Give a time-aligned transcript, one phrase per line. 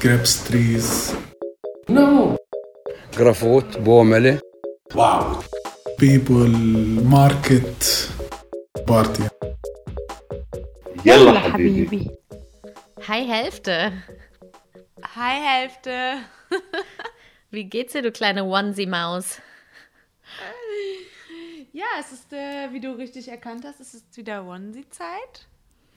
[0.00, 1.14] grapes trees.
[1.88, 2.36] No.
[3.12, 4.40] Grafot, Bomele.
[4.94, 5.42] Wow.
[5.98, 6.48] People,
[7.02, 8.08] market,
[8.86, 9.24] party.
[11.04, 12.10] Yalla Habibi.
[13.08, 13.92] Hi Hälfte.
[15.16, 16.18] Hi Hälfte.
[17.50, 19.40] Wie geht's dir, du kleine Onesie-Maus?
[21.72, 25.46] Ja, es ist, äh, wie du richtig erkannt hast, es ist wieder Onesie-Zeit.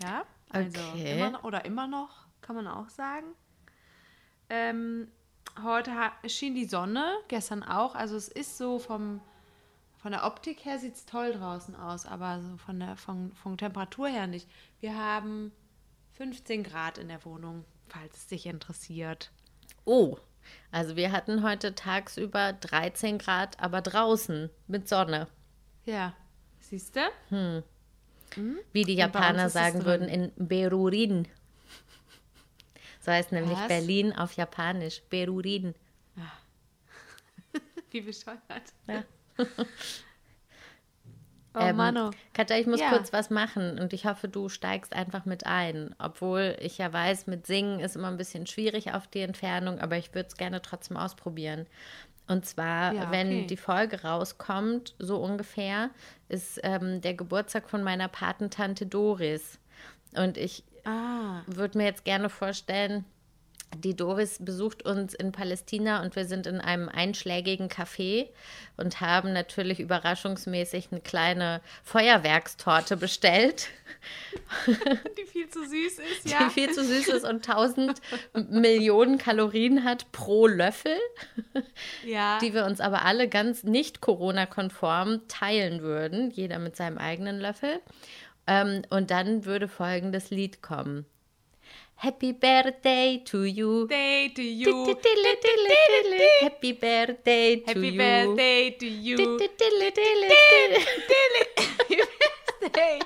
[0.04, 1.18] Ja, also okay.
[1.18, 3.28] immer, oder immer noch, kann man auch sagen.
[4.54, 5.08] Ähm,
[5.64, 5.92] heute
[6.28, 7.96] schien die Sonne, gestern auch.
[7.96, 9.22] Also es ist so vom,
[9.96, 13.58] von der Optik her sieht es toll draußen aus, aber so von der von, von
[13.58, 14.50] Temperatur her nicht.
[14.82, 15.54] Wir haben
[16.16, 19.32] 15 Grad in der Wohnung, falls es dich interessiert.
[19.86, 20.18] Oh,
[20.70, 25.30] also wir hatten heute tagsüber 13 Grad, aber draußen mit Sonne.
[25.86, 26.14] Ja,
[26.60, 27.64] siehst du?
[28.74, 31.30] Wie die Und bei uns Japaner sagen würden, in Berurin.
[33.02, 33.68] So heißt nämlich Was?
[33.68, 35.02] Berlin auf Japanisch.
[35.10, 35.76] Berurin.
[37.92, 38.40] Wie bescheuert.
[38.88, 39.04] Ja.
[41.54, 42.12] Oh Ähm, Mano.
[42.34, 42.92] Katja, ich muss Ja.
[42.92, 45.94] kurz was machen und ich hoffe, du steigst einfach mit ein.
[46.00, 49.98] Obwohl ich ja weiß, mit Singen ist immer ein bisschen schwierig auf die Entfernung, aber
[49.98, 51.68] ich würde es gerne trotzdem ausprobieren.
[52.28, 53.48] Und zwar, Ja, wenn okay.
[53.48, 55.90] die Folge rauskommt, so ungefähr,
[56.30, 59.60] ist ähm, der Geburtstag von meiner Patentante Doris.
[60.16, 63.06] Und ich Ah, würde mir jetzt gerne vorstellen,
[63.78, 68.28] die Doris besucht uns in Palästina und wir sind in einem einschlägigen Café
[68.78, 73.70] und haben natürlich überraschungsmäßig eine kleine Feuerwerkstorte bestellt,
[74.68, 76.50] die viel zu süß ist, die ja.
[76.50, 78.02] viel zu süß ist und 1000
[78.50, 80.98] Millionen Kalorien hat pro Löffel,
[82.06, 82.40] ja.
[82.40, 87.80] die wir uns aber alle ganz nicht Corona-konform teilen würden, jeder mit seinem eigenen Löffel.
[88.48, 91.06] Ähm, und dann würde folgendes Lied kommen.
[91.96, 93.86] Happy Birthday to you.
[93.86, 94.88] Day to you.
[96.42, 97.98] Happy birthday to Happy you.
[97.98, 99.18] birthday to you.
[99.18, 99.92] Birthday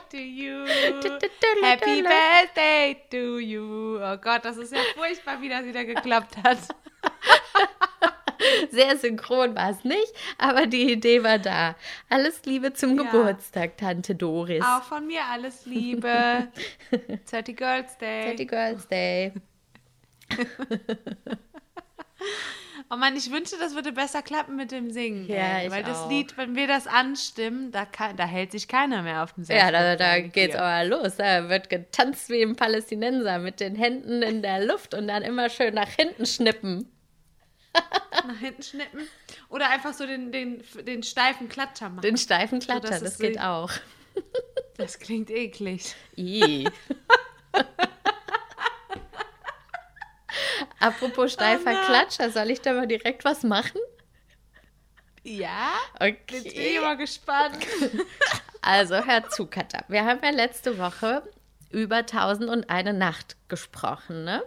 [0.09, 0.65] to you.
[1.61, 3.99] Happy birthday to you.
[4.01, 6.59] Oh Gott, das ist ja furchtbar, wie das wieder geklappt hat.
[8.71, 11.75] Sehr synchron war es nicht, aber die Idee war da.
[12.09, 13.03] Alles Liebe zum Ja.
[13.03, 14.63] Geburtstag, Tante Doris.
[14.63, 16.47] Auch von mir alles Liebe.
[17.31, 18.23] 30 Girls Day.
[18.31, 19.33] Happy Girls Day.
[22.91, 25.27] Oh Mann, ich wünschte, das würde besser klappen mit dem Singen.
[25.27, 25.65] Ja, ey.
[25.65, 26.09] ich Weil das auch.
[26.09, 29.59] Lied, wenn wir das anstimmen, da, kann, da hält sich keiner mehr auf dem Sessel.
[29.59, 31.15] Ja, da, da geht's aber los.
[31.15, 35.49] Da wird getanzt wie im Palästinenser mit den Händen in der Luft und dann immer
[35.49, 36.87] schön nach hinten schnippen.
[38.27, 39.07] nach hinten schnippen.
[39.49, 42.01] Oder einfach so den, den, den steifen Klatscher machen.
[42.01, 43.71] Den steifen Klatscher, dass das geht so- auch.
[44.77, 45.95] Das klingt eklig.
[46.17, 46.67] I.
[50.79, 51.85] Apropos steifer nein.
[51.85, 53.79] Klatscher, soll ich da mal direkt was machen?
[55.23, 55.71] Ja?
[56.01, 56.79] Jetzt bin Okay.
[56.81, 57.57] mal gespannt.
[58.61, 59.81] Also, hör zu, Katja.
[59.87, 61.23] Wir haben ja letzte Woche
[61.71, 64.43] über 1001 Nacht gesprochen, ne?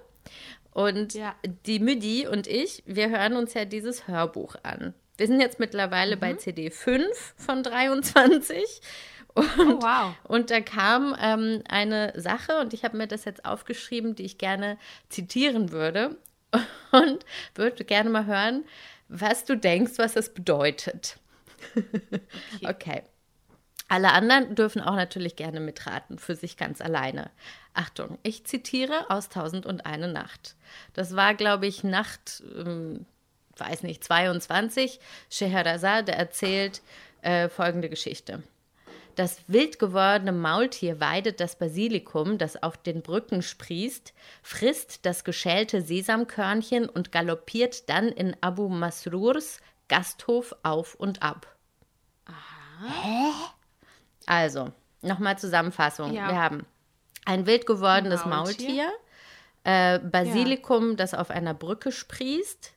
[0.73, 1.35] Und Ja.
[1.67, 4.95] die Müdi und ich, wir hören uns ja dieses Hörbuch an.
[5.17, 6.39] Wir sind jetzt mittlerweile bei Mhm.
[6.39, 8.81] CD 5 von 23.
[9.35, 10.15] Und, Oh, wow.
[10.25, 14.39] und da kam ähm, eine Sache, und ich habe mir das jetzt aufgeschrieben, die ich
[14.39, 16.17] gerne zitieren würde.
[16.93, 18.65] Und würde gerne mal hören,
[19.09, 21.19] was du denkst, was das bedeutet.
[22.65, 23.03] okay.
[23.89, 27.31] Alle anderen dürfen auch natürlich gerne mitraten, für sich ganz alleine.
[27.79, 30.57] Achtung, ich zitiere aus 1001 Nacht.
[30.95, 33.07] Das war, glaube ich, Nacht, ähm,
[33.57, 34.99] weiß nicht, 22.
[35.31, 36.83] Scheherazade erzählt
[37.23, 38.43] äh, folgende Geschichte.
[39.15, 44.13] Das wild gewordene Maultier weidet das Basilikum, das auf den Brücken sprießt,
[44.43, 51.47] frisst das geschälte Sesamkörnchen und galoppiert dann in Abu Masrurs Gasthof auf und ab.
[54.27, 56.13] Also, nochmal Zusammenfassung.
[56.13, 56.29] Ja.
[56.29, 56.67] Wir haben
[57.29, 58.87] ein wild gewordenes Maultier.
[58.87, 58.93] Maultier,
[59.65, 62.73] äh, Basilikum, das auf einer Brücke sprießt,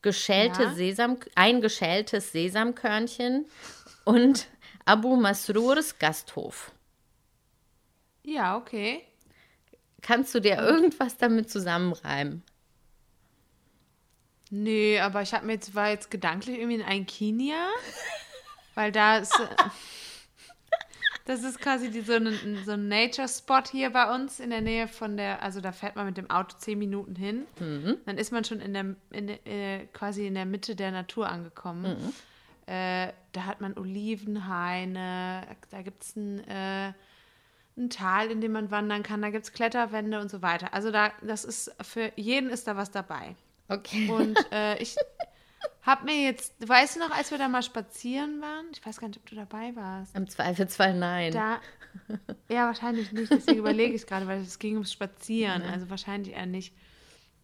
[0.00, 0.74] geschälte Ja.
[0.74, 3.46] Sesam, ein geschältes Sesamkörnchen
[4.04, 4.46] und
[4.86, 6.72] Abu Masrurs Gasthof.
[8.24, 9.04] Ja, okay.
[10.00, 12.42] Kannst du dir irgendwas damit zusammenreimen?
[14.50, 17.68] Nee, aber ich habe mir jetzt, war jetzt gedanklich irgendwie in Einkinia,
[18.74, 19.46] weil da ist, äh,
[21.24, 24.88] das ist quasi die, so, ein, so ein Nature-Spot hier bei uns in der Nähe
[24.88, 27.46] von der, also da fährt man mit dem Auto zehn Minuten hin,
[28.06, 31.28] dann ist man schon in der, in der äh, quasi in der Mitte der Natur
[31.28, 32.12] angekommen.
[32.66, 36.92] Äh, da hat man Olivenhaine, da gibt es ein, äh,
[37.76, 39.22] ein Tal, in dem man wandern kann.
[39.22, 40.72] Da gibt es Kletterwände und so weiter.
[40.72, 43.34] Also da, das ist für jeden ist da was dabei.
[43.68, 44.08] Okay.
[44.08, 44.96] Und äh, ich
[45.82, 48.66] habe mir jetzt, weißt du noch, als wir da mal spazieren waren?
[48.72, 50.14] Ich weiß gar nicht, ob du dabei warst.
[50.14, 51.32] Im Zweifelsfall nein.
[51.32, 51.60] Da,
[52.48, 53.30] ja, wahrscheinlich nicht.
[53.30, 55.62] Deswegen überlege ich gerade, weil es ging ums Spazieren.
[55.62, 56.72] Also wahrscheinlich eher nicht.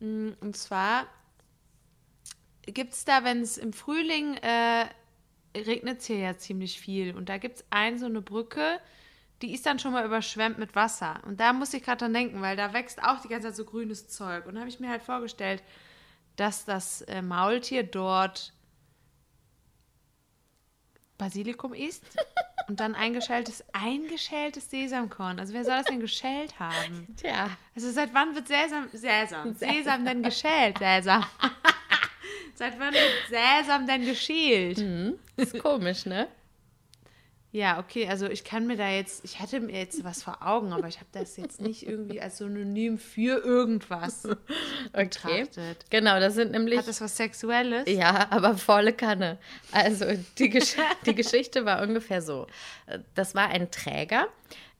[0.01, 1.07] Mm, Und zwar
[2.67, 4.87] gibt es da, wenn es im Frühling äh,
[5.57, 7.17] regnet es hier ja ziemlich viel.
[7.17, 8.79] Und da gibt es ein so eine Brücke,
[9.43, 11.21] die ist dann schon mal überschwemmt mit Wasser.
[11.27, 13.65] Und da muss ich gerade dran denken, weil da wächst auch die ganze Zeit so
[13.65, 14.47] grünes Zeug.
[14.47, 15.63] Und da habe ich mir halt vorgestellt,
[16.39, 18.53] dass das äh, Maultier dort
[21.19, 22.05] Basilikum isst
[22.69, 25.41] und dann eingeschältes, eingeschältes Sesamkorn.
[25.41, 27.15] Also wer soll das denn geschält haben?
[27.21, 31.25] Tja, Also seit wann wird Sesam, Sesam, Sesam denn geschält, Sesam?
[32.55, 34.79] seit wann wird Sesam denn geschält?
[35.37, 36.29] ist komisch, ne?
[37.51, 40.73] Ja, okay, also ich kann mir da jetzt, ich hatte mir jetzt was vor Augen,
[40.75, 44.25] aber ich habe das jetzt nicht irgendwie als Synonym für irgendwas
[44.93, 45.45] Okay.
[45.45, 45.87] betrachtet.
[45.89, 46.79] Genau, das sind nämlich.
[46.79, 47.89] Hat das was Sexuelles?
[47.89, 49.39] Ja, aber volle Kanne.
[49.73, 50.05] Also
[50.37, 52.47] die, Gesch die Geschichte war ungefähr so.
[53.15, 54.29] Das war ein Träger,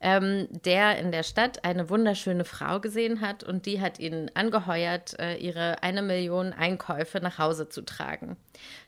[0.01, 5.19] ähm, der in der Stadt eine wunderschöne Frau gesehen hat und die hat ihn angeheuert,
[5.19, 8.37] äh, ihre eine Million Einkäufe nach Hause zu tragen.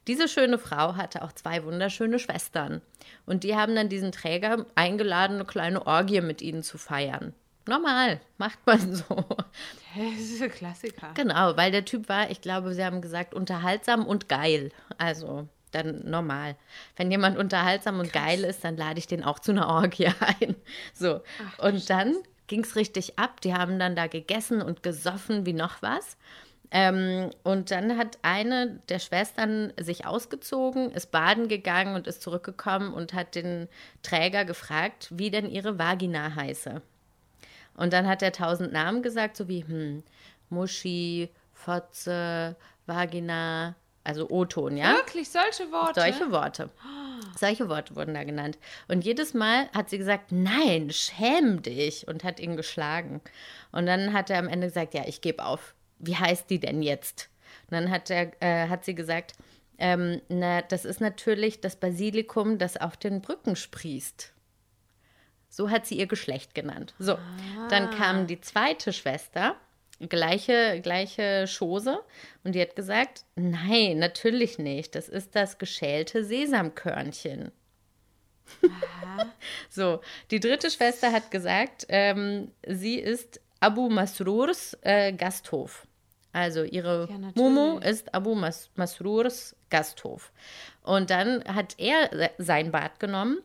[0.07, 2.81] Diese schöne Frau hatte auch zwei wunderschöne Schwestern
[3.25, 7.33] und die haben dann diesen Träger eingeladen, eine kleine Orgie mit ihnen zu feiern.
[7.67, 9.03] Normal, macht man so.
[9.93, 11.09] Das ist ein Klassiker.
[11.15, 14.71] Genau, weil der Typ war, ich glaube, sie haben gesagt, unterhaltsam und geil.
[14.97, 16.55] Also dann normal.
[16.95, 20.55] Wenn jemand unterhaltsam und geil ist, dann lade ich den auch zu einer Orgie ein.
[20.93, 21.21] So.
[21.57, 22.15] und dann
[22.47, 23.41] ging es richtig ab.
[23.41, 26.17] Die haben dann da gegessen und gesoffen wie noch was.
[26.73, 32.93] Ähm, und dann hat eine der Schwestern sich ausgezogen, ist baden gegangen und ist zurückgekommen
[32.93, 33.67] und hat den
[34.03, 36.81] Träger gefragt, wie denn ihre Vagina heiße.
[37.75, 40.03] Und dann hat er tausend Namen gesagt, so wie hm,
[40.49, 44.95] Muschi, Fotze, Vagina, also O-Ton, ja?
[44.95, 46.01] Wirklich, solche Worte?
[46.01, 46.69] Solche Worte.
[47.37, 48.57] Solche Worte wurden da genannt.
[48.87, 53.21] Und jedes Mal hat sie gesagt, nein, schäm dich und hat ihn geschlagen.
[53.71, 55.75] Und dann hat er am Ende gesagt, ja, ich gebe auf.
[55.99, 57.29] Wie heißt die denn jetzt?
[57.69, 59.33] Und dann hat, er, äh, hat sie gesagt,
[59.77, 64.33] ähm, na, das ist natürlich das Basilikum, das auf den Brücken sprießt.
[65.49, 66.93] So hat sie ihr Geschlecht genannt.
[66.97, 67.17] So,
[67.69, 69.55] dann kam die zweite Schwester,
[70.09, 71.99] gleiche, gleiche Chose,
[72.43, 74.95] und die hat gesagt, nein, natürlich nicht.
[74.95, 77.51] Das ist das geschälte Sesamkörnchen.
[79.69, 80.01] so,
[80.31, 85.87] die dritte Schwester hat gesagt, ähm, sie ist Abu Masrurs äh, Gasthof.
[86.33, 87.31] Also ihre Ja.
[87.35, 90.31] Mumu ist Abu Mas Masrurs Gasthof.
[90.81, 93.39] Und dann hat er se- sein Bad genommen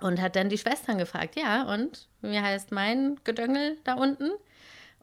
[0.00, 4.30] und hat dann die Schwestern gefragt, ja, und wie heißt mein Gedöngel da unten?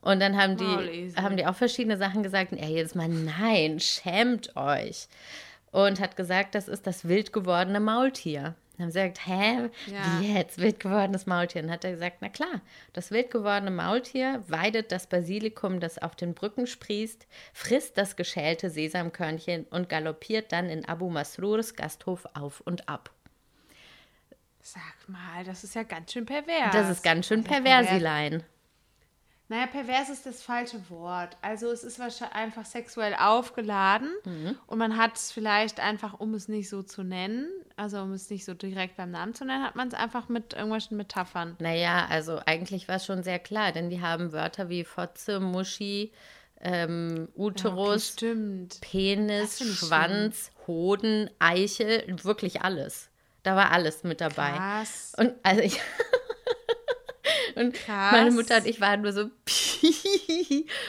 [0.01, 1.21] Und dann haben die, Maulesel.
[1.23, 2.51] haben die auch verschiedene Sachen gesagt.
[2.51, 5.07] Und er jedes Mal, nein, schämt euch.
[5.71, 8.55] Und hat gesagt, das ist das wild gewordene Maultier.
[8.77, 10.19] Dann haben sie gesagt, hä, Ja.
[10.19, 11.61] wie jetzt, wild gewordenes Maultier?
[11.61, 12.61] Und dann hat er gesagt, na klar,
[12.93, 18.71] das wild gewordene Maultier weidet das Basilikum, das auf den Brücken sprießt, frisst das geschälte
[18.71, 23.11] Sesamkörnchen und galoppiert dann in Abu Masrurs Gasthof auf und ab.
[24.61, 26.71] Sag mal, das ist ja ganz schön pervers.
[26.73, 28.43] Das ist ganz schön Also perversilein.
[29.51, 31.35] Naja, pervers ist das falsche Wort.
[31.41, 34.55] Also es ist wahrscheinlich einfach sexuell aufgeladen Mhm.
[34.65, 38.29] und man hat es vielleicht einfach, um es nicht so zu nennen, also um es
[38.29, 41.57] nicht so direkt beim Namen zu nennen, hat man es einfach mit irgendwelchen Metaphern.
[41.59, 46.13] Naja, also eigentlich war es schon sehr klar, denn die haben Wörter wie Fotze, Muschi,
[46.61, 48.79] ähm, Uterus, stimmt.
[48.79, 53.09] Penis, Schwanz, Hoden, Eichel, wirklich alles.
[53.43, 54.51] Da war alles mit dabei.
[54.51, 55.11] Krass.
[55.17, 55.81] Und also ich.
[57.55, 58.11] und Krass.
[58.11, 59.21] meine Mutter und ich waren nur so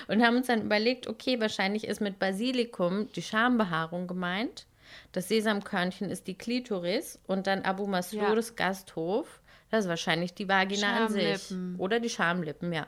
[0.09, 4.66] und haben uns dann überlegt, okay, wahrscheinlich ist mit Basilikum die Schambehaarung gemeint.
[5.12, 9.40] Das Sesamkörnchen ist die Klitoris und dann Abu Masrurs Gasthof.
[9.71, 11.54] Das ist wahrscheinlich die Vagina an sich.
[11.78, 12.87] Oder die Schamlippen, ja.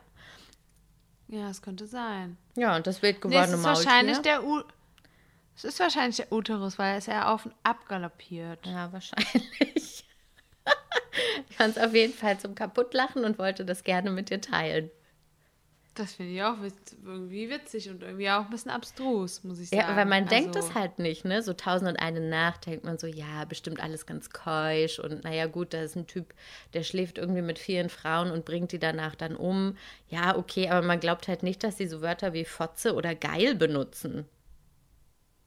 [1.29, 2.37] Ja, es könnte sein.
[2.57, 3.85] Ja, und das wild Nee, gewordene ist Maultier.
[3.87, 4.63] wahrscheinlich der U
[5.57, 8.67] Es ist wahrscheinlich der Uterus, weil er ist ja auf und ab galoppiert.
[8.67, 10.05] Ja, wahrscheinlich.
[11.49, 14.91] Ich fand es auf jeden Fall zum Kaputtlachen und wollte das gerne mit dir teilen.
[15.97, 19.69] Das finde ich auch witz, irgendwie witzig und irgendwie auch ein bisschen abstrus, muss ich
[19.69, 19.81] sagen.
[19.81, 21.41] Ja, weil man denkt Also- es halt nicht, ne?
[21.41, 25.47] So tausend und eine Nacht denkt man so, ja, bestimmt alles ganz keusch und naja,
[25.47, 26.35] gut, da ist ein Typ,
[26.73, 29.77] der schläft irgendwie mit vielen Frauen und bringt die danach dann um.
[30.09, 33.55] Ja, okay, aber man glaubt halt nicht, dass sie so Wörter wie Fotze oder geil
[33.55, 34.27] benutzen.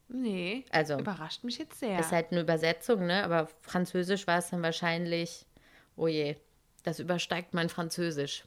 [0.10, 2.00] Nee, Also, überrascht mich jetzt sehr.
[2.00, 3.24] Ist halt eine Übersetzung, ne?
[3.24, 5.46] Aber Französisch war es dann wahrscheinlich,
[5.98, 6.38] oh je,
[6.84, 8.46] Das übersteigt mein Französisch.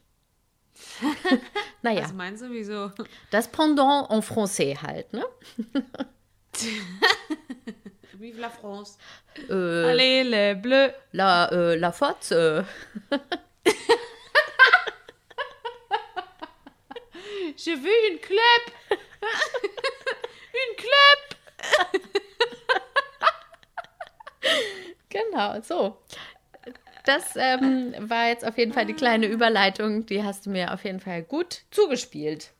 [1.83, 2.91] naja, Also meinst sowieso.
[3.29, 5.23] das Pendant en français halt, ne?
[8.13, 8.97] Vive la France.
[9.49, 10.91] Äh, Allez, les bleus.
[11.11, 11.89] la, äh, la.
[12.31, 12.63] Äh.
[17.57, 18.63] Je veux une club.
[18.91, 21.30] une club.
[25.11, 25.97] Genau, so.
[27.05, 30.05] Das ähm, war jetzt auf jeden Fall die kleine Überleitung.
[30.05, 32.51] Die hast du mir auf jeden Fall gut zugespielt.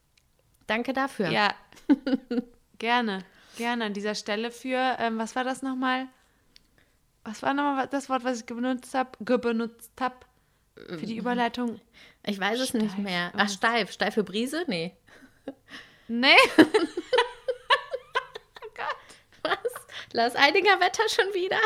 [0.67, 1.29] Danke dafür.
[1.29, 1.53] Ja.
[2.79, 3.23] Gerne.
[3.57, 6.07] Gerne an dieser Stelle für, ähm, was war das nochmal?
[7.23, 9.11] Was war nochmal das Wort, was ich benutzt habe?
[9.19, 10.15] Benutzt habe?
[10.75, 11.79] Für die Überleitung?
[12.25, 13.03] Ich weiß es nicht Steif.
[13.03, 13.31] mehr.
[13.35, 13.91] Ach, steif.
[13.91, 14.63] Steife Brise?
[14.67, 14.95] Nee.
[16.07, 16.35] Nee.
[20.13, 21.59] Lars Eidinger Wetter schon wieder?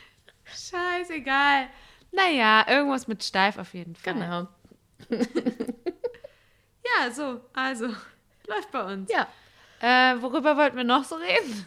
[0.44, 1.68] Scheißegal.
[2.10, 4.14] Naja, irgendwas mit steif auf jeden Fall.
[4.14, 4.48] Genau.
[6.84, 7.86] Ja, so, also,
[8.46, 9.10] läuft bei uns.
[9.10, 9.28] Ja.
[9.80, 11.66] Äh, worüber wollten wir noch so reden?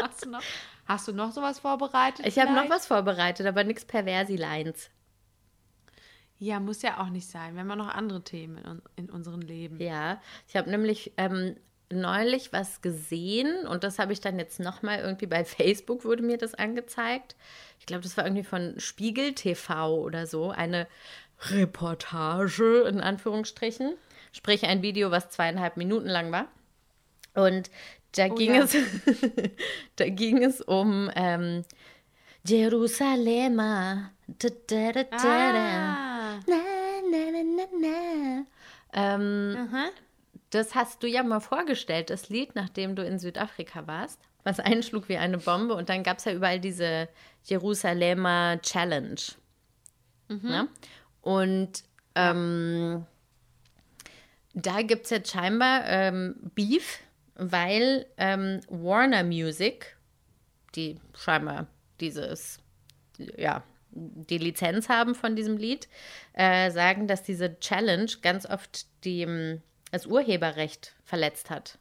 [0.00, 0.42] hast, du noch,
[0.86, 2.26] hast du noch sowas vorbereitet?
[2.26, 4.90] Ich habe noch was vorbereitet, aber nichts Perversi-Lines.
[6.38, 7.54] Ja, muss ja auch nicht sein.
[7.54, 9.80] Wir haben ja noch andere Themen in, in unserem Leben.
[9.80, 11.56] Ja, ich habe nämlich ähm,
[11.90, 16.38] neulich was gesehen und das habe ich dann jetzt nochmal irgendwie bei Facebook wurde mir
[16.38, 17.36] das angezeigt.
[17.78, 20.86] Ich glaube, das war irgendwie von Spiegel TV oder so, eine
[21.50, 23.94] Reportage in Anführungsstrichen.
[24.32, 26.48] Sprich ein Video, was zweieinhalb Minuten lang war.
[27.34, 27.70] Und
[28.12, 28.62] da ging ja.
[28.62, 28.76] es,
[29.96, 31.64] da ging es um ähm,
[32.44, 33.56] Jerusalem.
[33.56, 35.16] Da, da, da, da, da.
[35.16, 36.62] Ah, Na,
[37.10, 38.46] na, na, na, na.
[38.92, 39.90] Ähm, aha.
[40.54, 45.08] Das hast du ja mal vorgestellt, das Lied, nachdem du in Südafrika warst, was einschlug
[45.08, 45.74] wie eine Bombe.
[45.74, 47.08] Und dann gab es ja überall diese
[47.44, 49.20] Jerusalemer Challenge.
[50.50, 50.68] Ja?
[51.22, 51.84] Und
[52.14, 53.06] ähm,
[54.54, 57.00] da gibt es jetzt scheinbar ähm, Beef,
[57.34, 59.96] weil ähm, Warner Music,
[60.74, 61.66] die scheinbar
[62.00, 62.58] dieses,
[63.36, 65.88] ja, die Lizenz haben von diesem Lied,
[66.32, 69.62] äh, sagen, dass diese Challenge ganz oft die, ähm,
[69.94, 71.78] das Urheberrecht verletzt hat.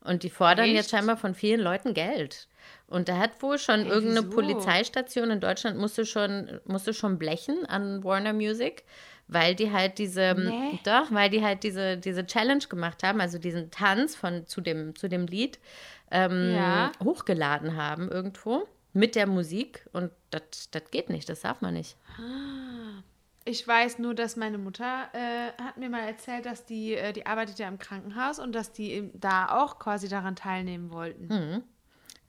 [0.00, 0.74] Und die fordern Echt?
[0.76, 2.46] jetzt scheinbar von vielen Leuten Geld.
[2.86, 4.34] Und da hat wohl schon irgendeine wieso?
[4.36, 8.84] Polizeistation in Deutschland musste schon, musste schon blechen an Warner Music,
[9.26, 10.78] weil die halt diese, Nee.
[10.84, 14.94] doch, weil die halt diese, diese Challenge gemacht haben, also diesen Tanz von, zu, dem,
[14.96, 15.58] zu dem Lied
[16.10, 16.92] ähm, Ja.
[17.02, 19.86] hochgeladen haben irgendwo mit der Musik.
[19.92, 21.96] Und das das geht nicht, das darf man nicht.
[23.48, 27.24] Ich weiß nur, dass meine Mutter äh, hat mir mal erzählt, dass die, äh, die
[27.24, 31.30] arbeitet ja im Krankenhaus und dass die da auch quasi daran teilnehmen wollten.
[31.30, 31.62] Hm.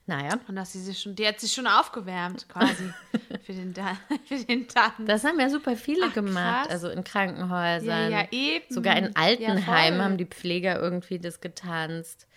[0.06, 2.92] Naja, Und dass sie sich schon, die hat sich schon aufgewärmt quasi
[3.44, 4.94] für den, da für den Tanz.
[5.06, 6.72] das haben ja super viele Ach, gemacht, krass.
[6.72, 8.12] also in Krankenhäusern.
[8.12, 8.66] ja, ja, eben.
[8.74, 10.06] Sogar in Ja, Altenheimen voll.
[10.06, 12.28] haben die Pfleger irgendwie das getanzt.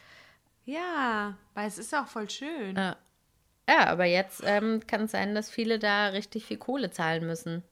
[0.64, 2.76] Ja, weil es ist auch voll schön.
[2.76, 2.96] Ja,
[3.68, 7.62] ja aber jetzt ähm, kann es sein, dass viele da richtig viel Kohle zahlen müssen.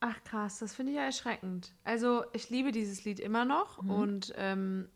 [0.00, 1.72] Ach krass, das finde ich ja erschreckend.
[1.84, 3.90] Also ich liebe dieses Lied immer noch Mhm.
[3.90, 4.88] und ähm,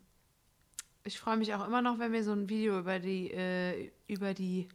[1.03, 4.33] ich freue mich auch immer noch, wenn mir so ein Video über die, äh, über
[4.33, 4.67] die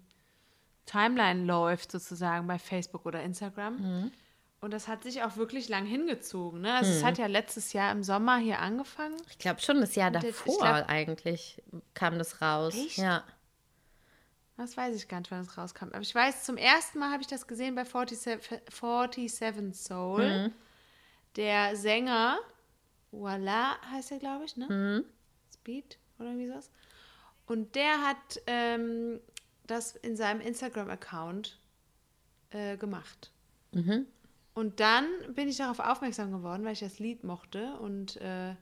[0.86, 3.76] Timeline läuft, sozusagen bei Facebook oder Instagram.
[3.76, 4.12] Mhm.
[4.60, 6.60] Und das hat sich auch wirklich lang hingezogen.
[6.60, 6.74] Ne?
[6.74, 9.16] Also es hat ja letztes Jahr im Sommer hier angefangen.
[9.30, 11.62] Ich glaube schon das Jahr davor glaub- eigentlich
[11.94, 12.74] kam das raus.
[12.74, 12.98] Echt?
[12.98, 13.24] Ja.
[14.60, 15.86] Das weiß ich gar nicht, wann es rauskam.
[15.86, 18.18] Aber ich weiß, zum ersten Mal habe ich das gesehen bei 47,
[19.34, 20.22] 47 Soul.
[21.36, 22.38] Der Sänger,
[23.10, 24.66] Voila heißt er, glaube ich, ne?
[25.50, 26.70] Speed oder irgendwie sowas.
[27.46, 29.20] Und der hat ähm,
[29.66, 31.58] das in seinem Instagram-Account
[32.50, 33.32] äh, gemacht.
[34.52, 38.54] Und dann bin ich darauf aufmerksam geworden, weil ich das Lied mochte und, äh,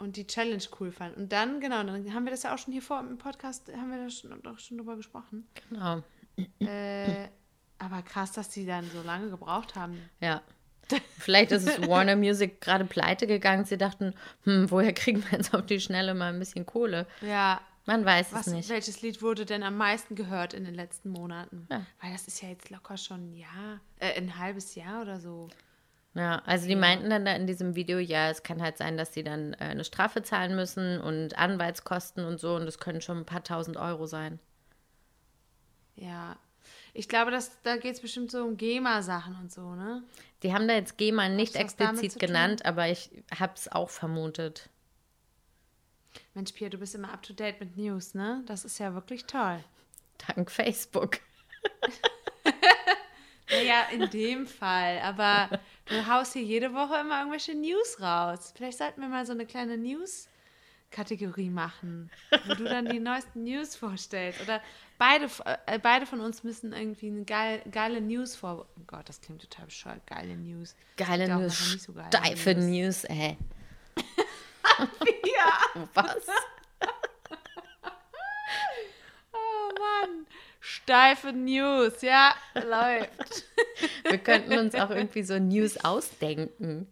[0.00, 1.16] und die Challenge cool fand.
[1.16, 3.90] Und dann, genau, dann haben wir das ja auch schon hier vor im Podcast, haben
[3.90, 5.46] wir da schon, doch schon drüber gesprochen.
[5.68, 6.02] Genau.
[6.58, 7.28] Äh,
[7.78, 9.98] aber krass, dass die dann so lange gebraucht haben.
[10.20, 10.42] Ja.
[11.18, 13.64] Vielleicht ist es Warner Music gerade pleite gegangen.
[13.64, 14.14] Sie dachten,
[14.44, 17.06] hm, woher kriegen wir jetzt auf die Schnelle mal ein bisschen Kohle?
[17.20, 17.60] Ja.
[17.86, 18.68] Man weiß Was, es nicht.
[18.68, 21.66] welches Lied wurde denn am meisten gehört in den letzten Monaten?
[21.70, 21.84] Ja.
[22.00, 25.48] Weil das ist ja jetzt locker schon ein Jahr, äh, ein halbes Jahr oder so.
[26.14, 29.14] Ja, also die meinten dann da in diesem Video, ja, es kann halt sein, dass
[29.14, 33.18] sie dann äh, eine Strafe zahlen müssen und Anwaltskosten und so und das können schon
[33.18, 34.40] ein paar tausend Euro sein.
[35.94, 36.36] Ja.
[36.92, 40.02] Ich glaube, dass, da geht es bestimmt so um GEMA-Sachen und so, ne?
[40.42, 44.68] Die haben da jetzt GEMA nicht explizit genannt, aber ich habe es auch vermutet.
[46.34, 48.42] Mensch, Pia, du bist immer up to date mit News, ne?
[48.46, 49.62] Das ist ja wirklich toll.
[50.26, 51.20] Dank Facebook.
[52.42, 52.50] Ja,
[53.50, 55.00] Naja, in dem Fall.
[55.00, 58.52] Aber du haust hier jede Woche immer irgendwelche News raus.
[58.56, 62.10] Vielleicht sollten wir mal so eine kleine News-Kategorie machen,
[62.46, 64.40] wo du dann die neuesten News vorstellst.
[64.40, 64.62] Oder
[64.98, 65.28] beide,
[65.66, 68.66] äh, beide von uns müssen irgendwie eine geil, geile News vor.
[68.78, 70.06] Oh Gott, das klingt total bescheuert.
[70.06, 70.74] Geile News.
[70.96, 72.06] Geile News, nicht so geil.
[72.08, 73.36] steife News, ey.
[75.36, 75.84] Ja.
[75.94, 76.26] Was?
[79.32, 80.26] Oh Mann.
[80.60, 82.02] Steife News.
[82.02, 83.44] Ja, läuft.
[84.08, 86.86] Wir könnten uns auch irgendwie so News ausdenken.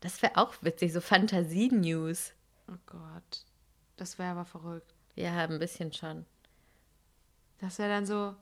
[0.00, 2.32] Das wäre auch witzig, so Fantasie-News.
[2.68, 3.44] Oh Gott.
[3.96, 4.94] Das wäre aber verrückt.
[5.14, 6.26] Ja, ein bisschen schon.
[7.58, 8.34] Das wäre dann so,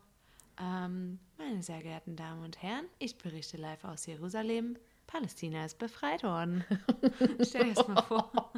[0.60, 4.76] ähm, meine sehr geehrten Damen und Herren, ich berichte live aus Jerusalem.
[5.06, 6.64] Palästina ist befreit worden.
[7.46, 8.52] stell dir das mal vor.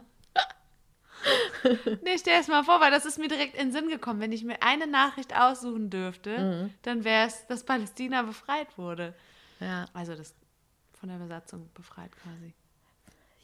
[2.02, 4.20] nee, stell das mal vor, weil das ist mir direkt in den Sinn gekommen.
[4.20, 9.14] Wenn ich mir eine Nachricht aussuchen dürfte, dann wäre es, dass Palästina befreit wurde.
[9.60, 10.34] Ja, Also das
[10.98, 12.54] von der Besatzung befreit quasi.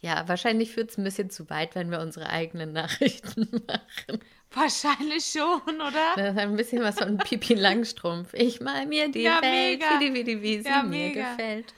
[0.01, 4.19] ja wahrscheinlich führt es ein bisschen zu weit, wenn wir unsere eigenen Nachrichten machen.
[4.51, 6.15] Wahrscheinlich schon, oder?
[6.15, 8.33] Das ist ein bisschen was von Pipi Langstrumpf.
[8.33, 11.31] Ich mal mir die Ja, Welt, wie die, wie die, wie sie Ja, mir mega.
[11.31, 11.73] gefällt.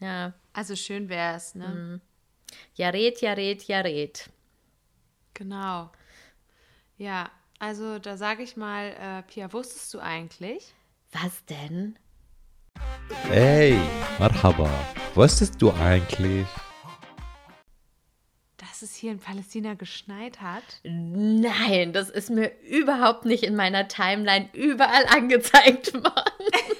[0.00, 2.00] Ja, Also schön wäre es, ne?
[2.76, 4.28] ja red, ja red, ja red.
[5.38, 5.90] Genau.
[6.96, 7.30] Ja,
[7.60, 10.74] also da sage ich mal, äh, Pia, wusstest du eigentlich?
[11.12, 11.96] Was denn?
[13.28, 13.78] Hey,
[14.18, 14.68] Marhaba.
[15.14, 16.46] Wusstest du eigentlich?
[18.56, 20.62] dass es hier in Palästina geschneit hat?
[20.84, 26.52] Nein, das ist mir überhaupt nicht in meiner Timeline überall angezeigt worden.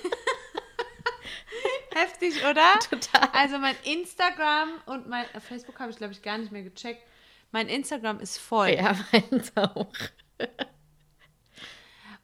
[1.95, 2.79] Heftig, oder?
[2.89, 3.29] Total.
[3.33, 7.03] Also mein Instagram und mein Facebook habe ich, glaube ich, gar nicht mehr gecheckt.
[7.51, 8.71] Mein Instagram ist voll.
[8.71, 9.87] Ja, meins auch.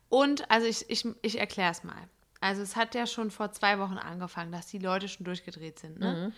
[0.09, 2.09] Und, also ich, ich, ich erkläre es mal.
[2.40, 5.99] Also es hat ja schon vor zwei Wochen angefangen, dass die Leute schon durchgedreht sind.
[5.99, 6.33] Ne?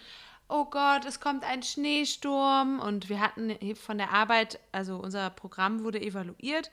[0.48, 2.78] Oh Gott, es kommt ein Schneesturm.
[2.78, 6.70] Und wir hatten von der Arbeit, also unser Programm wurde evaluiert.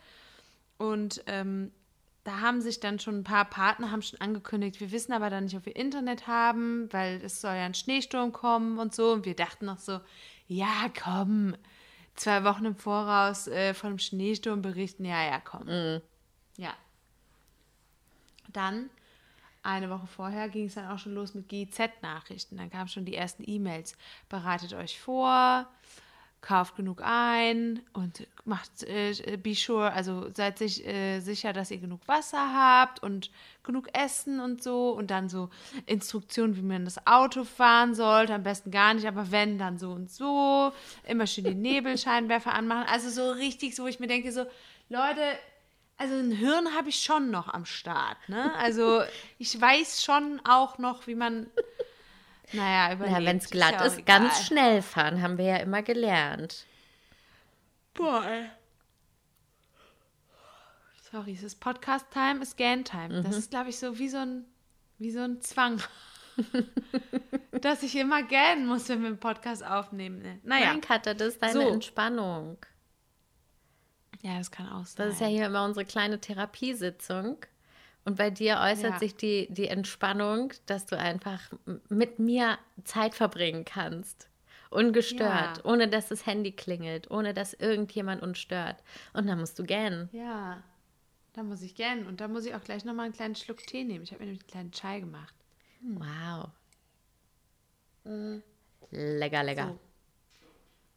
[0.77, 1.71] Und ähm,
[2.23, 5.43] da haben sich dann schon ein paar Partner haben schon angekündigt, wir wissen aber dann
[5.45, 9.11] nicht, ob wir Internet haben, weil es soll ja ein Schneesturm kommen und so.
[9.11, 9.99] Und wir dachten noch so,
[10.47, 11.55] ja, komm,
[12.15, 16.01] zwei Wochen im Voraus äh, von einem Schneesturm berichten, ja, ja, komm.
[16.57, 16.73] Ja.
[18.51, 18.89] Dann,
[19.63, 22.57] eine Woche vorher, ging es dann auch schon los mit GIZ-Nachrichten.
[22.57, 23.97] Dann kamen schon die ersten E-Mails.
[24.29, 25.67] Bereitet euch vor,
[26.43, 31.77] kauft genug ein und macht, äh, be sure, also seid sich äh, sicher, dass ihr
[31.77, 33.31] genug Wasser habt und
[33.63, 34.91] genug Essen und so.
[34.91, 35.49] Und dann so
[35.85, 38.33] Instruktionen, wie man das Auto fahren sollte.
[38.33, 40.73] Am besten gar nicht, aber wenn, dann so und so.
[41.07, 42.87] Immer schön die Nebelscheinwerfer anmachen.
[42.89, 44.45] Also so richtig so, wo ich mir denke, so,
[44.89, 45.21] Leute,
[45.97, 48.53] also ein Hirn habe ich schon noch am Start, ne?
[48.55, 49.03] Also
[49.39, 51.47] ich weiß schon auch noch, wie man,
[52.53, 53.19] naja, überlebt.
[53.19, 56.65] Ja, wenn es glatt ist, auch ganz schnell fahren, haben wir ja immer gelernt.
[57.93, 58.49] Boah, ey.
[61.11, 63.19] Sorry, es ist Podcast-Time, ist Gan-Time.
[63.19, 63.23] Mhm.
[63.23, 64.45] Das ist, glaube ich, so wie so ein,
[64.97, 65.79] wie so ein Zwang.
[67.61, 70.21] Dass ich immer gähnen muss, wenn wir einen Podcast aufnehmen.
[70.23, 70.39] Ne?
[70.43, 71.69] Naja, Nein, Katja, das ist deine So.
[71.69, 72.57] Entspannung.
[74.21, 75.05] ja, das kann auch sein.
[75.05, 77.37] Das ist ja hier immer unsere kleine Therapiesitzung.
[78.05, 78.99] Und bei dir äußert Ja.
[78.99, 81.41] sich die, die Entspannung, dass du einfach
[81.89, 84.27] mit mir Zeit verbringen kannst.
[84.69, 85.65] Ungestört, Ja.
[85.65, 88.83] ohne dass das Handy klingelt, ohne dass irgendjemand uns stört.
[89.13, 90.09] Und dann musst du gähnen.
[90.11, 90.61] Ja,
[91.33, 92.07] da muss ich gähnen.
[92.07, 94.03] Und da muss ich auch gleich nochmal einen kleinen Schluck Tee nehmen.
[94.03, 95.33] Ich habe mir nämlich einen kleinen Chai gemacht.
[95.81, 96.49] Wow.
[98.91, 99.67] Lecker, lecker.
[99.67, 99.79] So.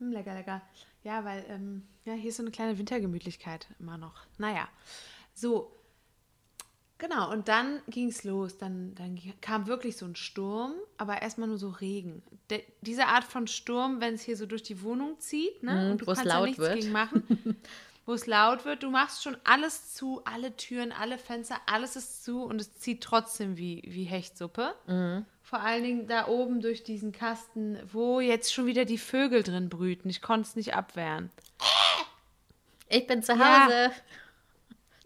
[0.05, 0.63] Hm, lecker, lecker.
[1.05, 4.27] Ja, weil, ähm, ja, hier ist so eine kleine Wintergemütlichkeit immer noch.
[4.39, 4.69] Naja,
[5.35, 5.73] so.
[6.99, 8.57] Genau, und dann ging es los.
[8.57, 12.23] Dann, dann kam wirklich so ein Sturm, aber erstmal nur so Regen.
[12.51, 15.73] De, diese Art von Sturm, wenn es hier so durch die Wohnung zieht, ne?
[15.73, 16.75] Mhm, und du kannst laut nichts wird.
[16.75, 17.57] gegen machen.
[18.07, 22.25] wo es laut wird, du machst schon alles zu, alle Türen, alle Fenster, alles ist
[22.25, 24.75] zu und es zieht trotzdem wie, wie Hechtsuppe.
[24.87, 25.27] Mhm.
[25.43, 29.69] Vor allen Dingen da oben durch diesen Kasten, wo jetzt schon wieder die Vögel drin
[29.69, 30.09] brüten.
[30.09, 31.31] Ich konnte es nicht abwehren.
[32.89, 33.91] Ich bin zu Ja.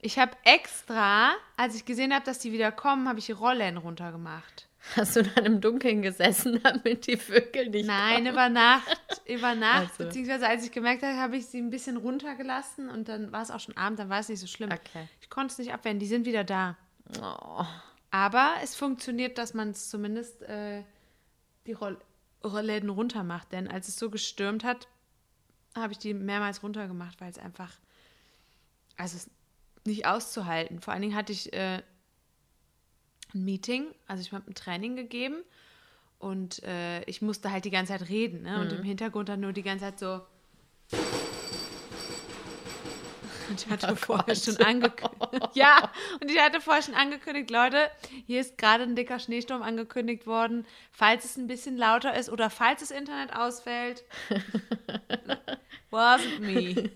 [0.03, 3.77] Ich habe extra, als ich gesehen habe, dass die wieder kommen, habe ich die Rollen
[3.77, 4.69] runtergemacht.
[4.97, 8.27] Hast du dann im Dunkeln gesessen, damit die Vögel nicht Nein, kommen?
[8.29, 10.05] über Nacht, über Nacht, Ach so.
[10.05, 13.51] beziehungsweise als ich gemerkt habe, habe ich sie ein bisschen runtergelassen und dann war es
[13.51, 14.71] auch schon Abend, dann war es nicht so schlimm.
[14.73, 15.07] Okay.
[15.21, 16.79] Ich konnte es nicht abwehren, die sind wieder da.
[17.21, 17.65] Oh.
[18.11, 20.83] Aber es funktioniert, dass man es zumindest äh,
[21.67, 21.99] die Roll
[22.43, 23.53] Rollläden runter macht.
[23.53, 24.89] Denn als es so gestürmt hat,
[25.77, 27.71] habe ich die mehrmals runtergemacht, weil es einfach,
[28.97, 29.31] also es
[29.85, 30.81] nicht auszuhalten.
[30.81, 31.83] Vor allen Dingen hatte ich äh,
[33.35, 35.43] ein Meeting, also ich habe ein Training gegeben
[36.19, 38.61] und äh, ich musste halt die ganze Zeit reden ne?
[38.61, 40.21] und im Hintergrund dann nur die ganze Zeit so.
[43.51, 45.49] Und ich hatte vorher schon angekündigt.
[45.55, 45.91] ja,
[46.21, 47.91] und ich hatte vorher schon angekündigt, Leute,
[48.29, 50.65] hier ist gerade ein dicker Schneesturm angekündigt worden.
[50.93, 54.05] Falls es ein bisschen lauter ist oder falls das Internet ausfällt,
[55.91, 56.91] wasn't me.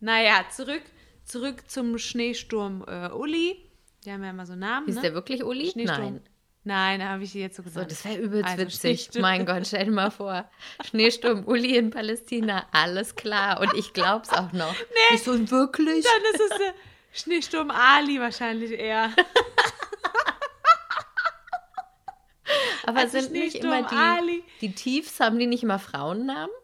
[0.00, 0.82] Naja, zurück,
[1.28, 3.56] zurück zum Schneesturm äh, Uli.
[4.04, 4.88] Die haben ja immer so Namen.
[4.88, 5.02] Ist ne?
[5.02, 5.70] der wirklich Uli?
[5.70, 6.00] Schneesturm.
[6.00, 6.20] Nein.
[6.64, 7.90] Nein, da habe ich sie jetzt so So, gesagt.
[7.90, 8.80] das wäre übelst Also, witzig.
[8.80, 9.22] Schneesturm.
[9.22, 10.50] Mein Gott, stell dir mal vor.
[10.84, 13.60] Schneesturm Uli in Palästina, alles klar.
[13.60, 14.72] Und ich glaub's auch noch.
[14.72, 15.14] Nee.
[15.16, 16.04] Ich so, wirklich?
[16.04, 16.74] Dann ist es der
[17.12, 19.10] Schneesturm Ali wahrscheinlich eher.
[22.84, 24.44] Aber also sind nicht immer die, Ali.
[24.60, 26.54] die Tiefs, haben die nicht immer Frauennamen?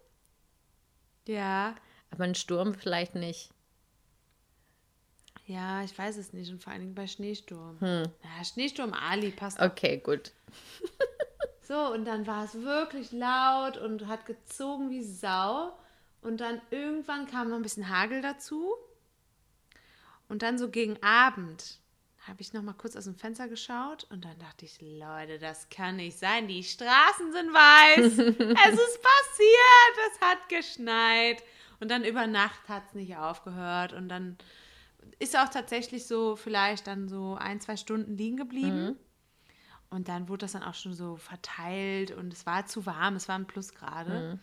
[1.26, 1.74] Ja,
[2.10, 3.50] Aber ein Sturm vielleicht nicht.
[5.46, 6.50] Ja, ich weiß es nicht.
[6.50, 7.78] Und vor allen Dingen bei Schneesturm.
[7.80, 9.66] Ja, Schneesturm Ali passt auch.
[9.66, 10.32] Okay, gut.
[11.66, 15.72] So, und dann war es wirklich laut und hat gezogen wie Sau.
[16.20, 18.74] Und dann irgendwann kam noch ein bisschen Hagel dazu.
[20.28, 21.78] Und dann so gegen Abend
[22.28, 25.68] habe ich noch mal kurz aus dem Fenster geschaut und dann dachte ich, Leute, das
[25.68, 26.48] kann nicht sein.
[26.48, 28.12] Die Straßen sind weiß.
[28.18, 29.96] es ist passiert.
[30.10, 31.42] Es hat geschneit.
[31.80, 33.94] Und dann über Nacht hat es nicht aufgehört.
[33.94, 34.36] Und dann
[35.18, 38.96] ist auch tatsächlich so vielleicht dann so ein, zwei Stunden liegen geblieben.
[39.90, 43.28] Und dann wurde das dann auch schon so verteilt und es war zu warm, es
[43.28, 44.40] waren Plusgrade.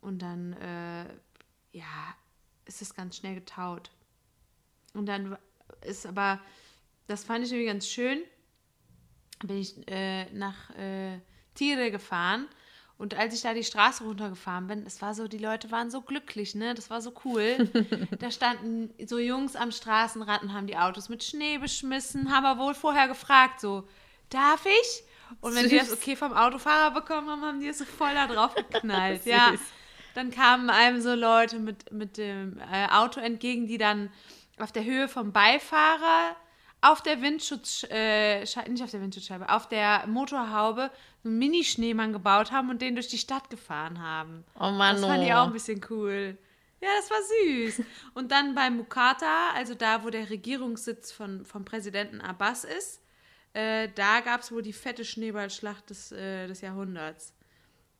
[0.00, 1.04] Und dann, äh,
[1.72, 2.14] ja,
[2.66, 3.90] ist es ganz schnell getaut.
[4.92, 5.38] Und dann
[5.86, 6.40] ist aber,
[7.06, 8.22] das fand ich irgendwie ganz schön,
[9.44, 11.20] bin ich äh, nach äh,
[11.54, 12.46] Tiere gefahren.
[12.98, 16.02] Und als ich da die Straße runtergefahren bin, es war so, die Leute waren so
[16.02, 16.74] glücklich, ne?
[16.74, 17.68] Das war so cool.
[18.20, 22.62] da standen so Jungs am Straßenrand und haben die Autos mit Schnee beschmissen, haben aber
[22.62, 23.88] wohl vorher gefragt, so,
[24.30, 25.04] darf ich?
[25.40, 25.98] Und wenn die das Süß.
[25.98, 29.22] okay vom Autofahrer bekommen haben, haben die es so voll da drauf geknallt.
[29.26, 29.52] ja.
[30.14, 34.10] Dann kamen einem so Leute mit, mit dem äh, Auto entgegen, die dann
[34.58, 36.36] auf der Höhe vom Beifahrer
[36.82, 40.90] auf der Windschutz, äh, nicht auf der Windschutzscheibe, auf der Motorhaube
[41.22, 44.44] so einen Mini-Schneemann gebaut haben und den durch die Stadt gefahren haben.
[44.58, 45.36] Oh Mann, Das fand ich oh.
[45.36, 46.36] auch ein bisschen cool.
[46.80, 47.86] Ja, das war süß.
[48.14, 53.00] Und dann bei Mukata, also da, wo der Regierungssitz von, vom Präsidenten Abbas ist,
[53.54, 57.34] äh, da gab es wohl die fette Schneeballschlacht des, äh, des Jahrhunderts.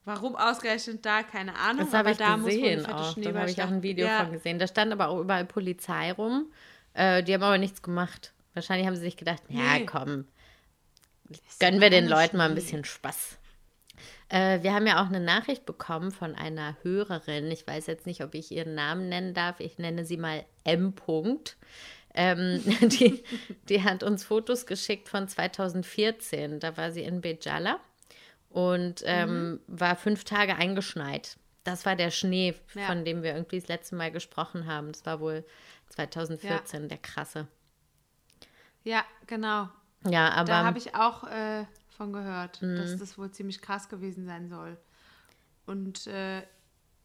[0.03, 1.85] Warum ausgerechnet da, keine Ahnung.
[1.85, 3.15] Das habe aber ich da gesehen auch.
[3.15, 4.59] Da habe ich auch ein Video ja, von gesehen.
[4.59, 6.51] Da stand aber auch überall Polizei rum.
[6.93, 8.33] Äh, die haben aber nichts gemacht.
[8.53, 9.85] Wahrscheinlich haben sie sich gedacht, ja Nee.
[9.85, 10.27] komm,
[11.59, 13.37] gönnen wir den Leuten mal ein bisschen Spaß.
[14.29, 17.51] Äh, wir haben ja auch eine Nachricht bekommen von einer Hörerin.
[17.51, 19.59] Ich weiß jetzt nicht, ob ich ihren Namen nennen darf.
[19.59, 20.93] Ich nenne sie mal M.
[20.95, 21.55] -Punkt.
[22.15, 23.23] Ähm, die,
[23.69, 26.59] die hat uns Fotos geschickt von 2014.
[26.59, 27.79] Da war sie in Bejala
[28.49, 31.37] und ähm, war fünf Tage eingeschneit.
[31.63, 32.85] Das war der Schnee, Ja.
[32.87, 34.91] von dem wir irgendwie das letzte Mal gesprochen haben.
[34.91, 35.45] Das war wohl
[35.89, 37.47] 2014, der krasse.
[38.83, 39.69] Ja, genau.
[40.07, 42.75] Ja, aber Da habe ich auch äh, von gehört, Mhm.
[42.77, 44.77] dass das wohl ziemlich krass gewesen sein soll.
[45.65, 46.43] Und äh,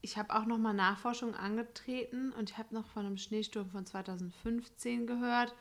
[0.00, 3.86] ich habe auch noch mal Nachforschung angetreten und ich habe noch von einem Schneesturm von
[3.86, 5.54] 2015 gehört.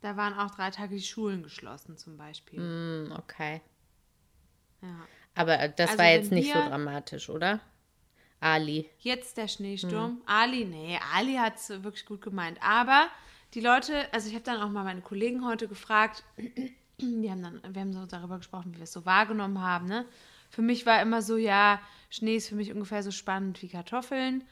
[0.00, 2.60] Da waren auch drei Tage die Schulen geschlossen zum Beispiel.
[2.60, 3.60] Hm, okay.
[4.80, 4.96] Ja.
[5.34, 7.60] Aber äh, das Also war jetzt nicht so dramatisch, oder?
[8.40, 8.88] Ali.
[9.00, 10.12] Jetzt der Schneesturm.
[10.12, 10.22] Mhm.
[10.26, 12.58] Ali, nee, Ali hat es wirklich gut gemeint.
[12.62, 13.08] Aber
[13.54, 16.24] die Leute, also ich habe dann auch mal meine Kollegen heute gefragt,
[16.98, 19.86] die haben dann, wir haben so darüber gesprochen, wie wir es so wahrgenommen haben.
[19.86, 20.04] Ne?
[20.50, 21.80] Für mich war immer so, ja,
[22.10, 24.44] Schnee ist für mich ungefähr so spannend wie Kartoffeln.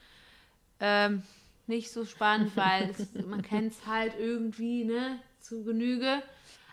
[0.79, 1.23] Ähm,
[1.67, 6.21] nicht so spannend, weil es, man kennt es halt irgendwie, ne, zu Genüge.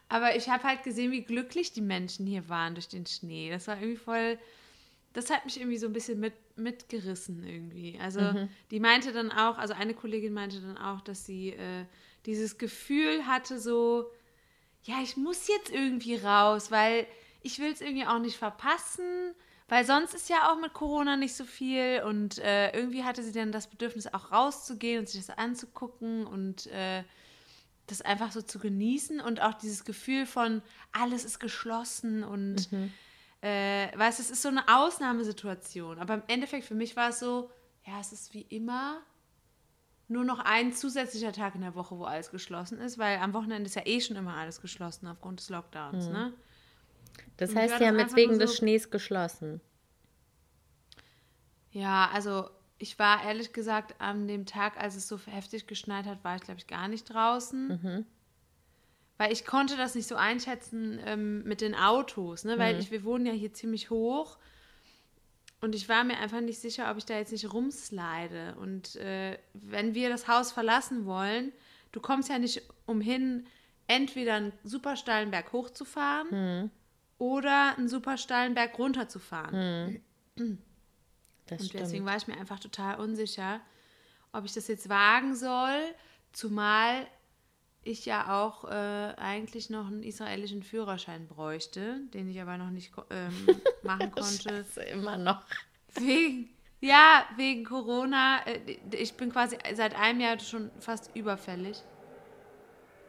[0.09, 3.51] Aber ich habe halt gesehen, wie glücklich die Menschen hier waren durch den Schnee.
[3.51, 4.39] Das war irgendwie voll,
[5.13, 7.99] das hat mich irgendwie so ein bisschen mit, mitgerissen irgendwie.
[8.01, 11.87] Also die meinte dann auch, also eine Kollegin meinte dann auch, dass sie äh,
[12.27, 14.11] dieses Gefühl hatte so,
[14.85, 17.07] ja, ich muss jetzt irgendwie raus, weil
[17.43, 19.35] ich will es irgendwie auch nicht verpassen,
[19.69, 23.33] weil sonst ist ja auch mit Corona nicht so viel und äh, irgendwie hatte sie
[23.33, 27.03] dann das Bedürfnis auch rauszugehen und sich das anzugucken und äh,
[27.87, 32.69] das einfach so zu genießen und auch dieses Gefühl von alles ist geschlossen und
[33.43, 35.99] äh, weißt, es ist so eine Ausnahmesituation.
[35.99, 37.51] Aber im Endeffekt für mich war es so,
[37.87, 39.03] ja, es ist wie immer
[40.15, 43.67] nur noch ein zusätzlicher Tag in der Woche, wo alles geschlossen ist, weil am Wochenende
[43.67, 46.33] ist ja eh schon immer alles geschlossen aufgrund des Lockdowns, ne?
[47.37, 49.61] Das Und heißt, dann haben jetzt wegen nur des so- Schnees geschlossen.
[51.73, 52.49] Ja, also
[52.79, 56.43] ich war ehrlich gesagt an dem Tag, als es so heftig geschneit hat, war ich
[56.43, 58.05] glaube ich gar nicht draußen.
[59.19, 62.59] weil ich konnte das nicht so einschätzen ähm, mit den Autos, ne?
[62.59, 64.39] weil ich, wir wohnen ja hier ziemlich hoch
[65.65, 68.55] und ich war mir einfach nicht sicher, ob ich da jetzt nicht rumslide.
[68.61, 71.53] Und äh, wenn wir das Haus verlassen wollen,
[71.91, 73.47] du kommst ja nicht umhin,
[73.87, 76.71] entweder einen super steilen Berg hochzufahren
[77.19, 80.01] oder einen super steilen Berg runterzufahren.
[81.47, 81.83] Das Und stimmt.
[81.83, 83.61] deswegen war ich mir einfach total unsicher,
[84.33, 85.81] ob ich das jetzt wagen soll,
[86.33, 87.07] zumal
[87.85, 92.93] ich ja auch äh, eigentlich noch einen israelischen Führerschein bräuchte, den ich aber noch nicht
[93.11, 93.33] ähm,
[93.83, 94.65] machen konnte.
[94.65, 95.43] Scheiße, immer noch.
[95.95, 98.47] Wegen, ja, wegen Corona.
[98.47, 101.83] Äh, ich bin quasi seit einem Jahr schon fast überfällig.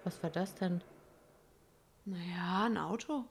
[0.04, 0.82] Was war das denn?
[2.06, 3.26] Naja, ein Auto.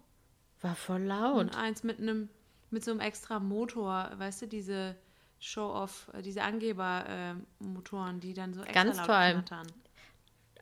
[0.61, 1.57] War voll Und laut.
[1.57, 2.29] eins mit einem,
[2.71, 4.97] mit so einem extra Motor, weißt du, diese
[5.39, 9.33] Show-off, äh, diese Angeber-Motoren, die dann so extra Ganz laut toll.
[9.33, 9.67] knattern.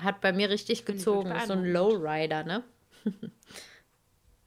[0.03, 1.31] Hat bei mir richtig ich gezogen.
[1.47, 1.65] so ein.
[1.65, 2.65] Lowrider, ne?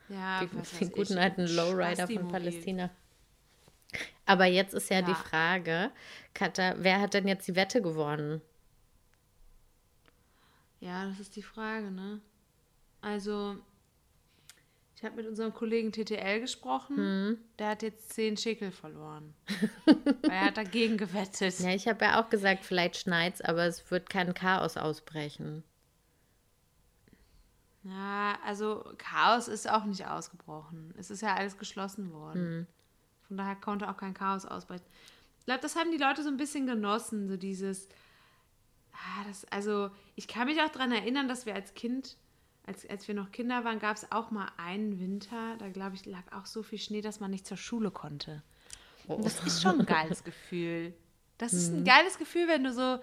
[0.09, 2.27] Ja, Die, was den ich, guten ein alten Lowrider von.
[2.27, 2.89] Palästina.
[4.25, 5.17] Aber jetzt ist ja, die Ja.
[5.17, 5.91] Frage,
[6.33, 8.41] Katha, wer hat denn jetzt die Wette gewonnen?
[10.79, 12.21] Ja, das ist die Frage, ne?
[13.01, 13.57] Also,
[14.95, 16.97] ich habe mit unserem Kollegen TTL gesprochen.
[16.97, 17.37] Hm.
[17.59, 19.33] Der hat jetzt 10 Schickel verloren.
[19.85, 21.59] weil er hat dagegen gewettet.
[21.59, 25.63] Ja, ich habe ja auch gesagt, vielleicht schneit's, aber es wird kein Chaos ausbrechen.
[27.83, 30.93] Ja, also Chaos ist auch nicht ausgebrochen.
[30.97, 32.65] Es ist ja alles geschlossen worden.
[33.27, 34.85] Von daher konnte auch kein Chaos ausbrechen.
[35.39, 37.89] Ich glaube, das haben die Leute so ein bisschen genossen, so dieses.
[38.93, 42.17] Ah, das, also, ich kann mich auch daran erinnern, dass wir als Kind,
[42.65, 46.05] als, als wir noch Kinder waren, gab es auch mal einen Winter, da glaube ich,
[46.05, 48.43] lag auch so viel Schnee, dass man nicht zur Schule konnte.
[49.07, 50.93] Und das ist schon ein geiles Gefühl.
[51.37, 52.99] Das ist ein geiles Gefühl, wenn du so,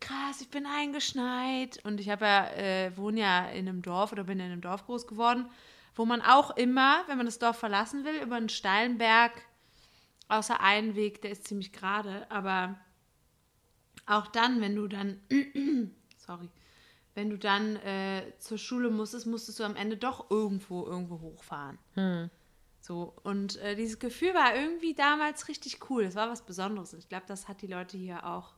[0.00, 1.78] krass, ich bin eingeschneit.
[1.84, 4.86] Und ich habe ja, äh, wohne ja in einem Dorf oder bin in einem Dorf
[4.86, 5.46] groß geworden,
[5.94, 9.32] wo man auch immer, wenn man das Dorf verlassen will, über einen steilen Berg,
[10.28, 12.78] außer einen Weg, der ist ziemlich gerade, aber
[14.06, 15.20] auch dann, wenn du dann,
[16.16, 16.48] sorry,
[17.14, 21.78] wenn du dann äh, zur Schule musstest, musstest du am Ende doch irgendwo, irgendwo hochfahren.
[22.80, 26.04] So, und äh, dieses Gefühl war irgendwie damals richtig cool.
[26.04, 26.92] Das war was Besonderes.
[26.92, 28.54] Und ich glaube, das hat die Leute hier auch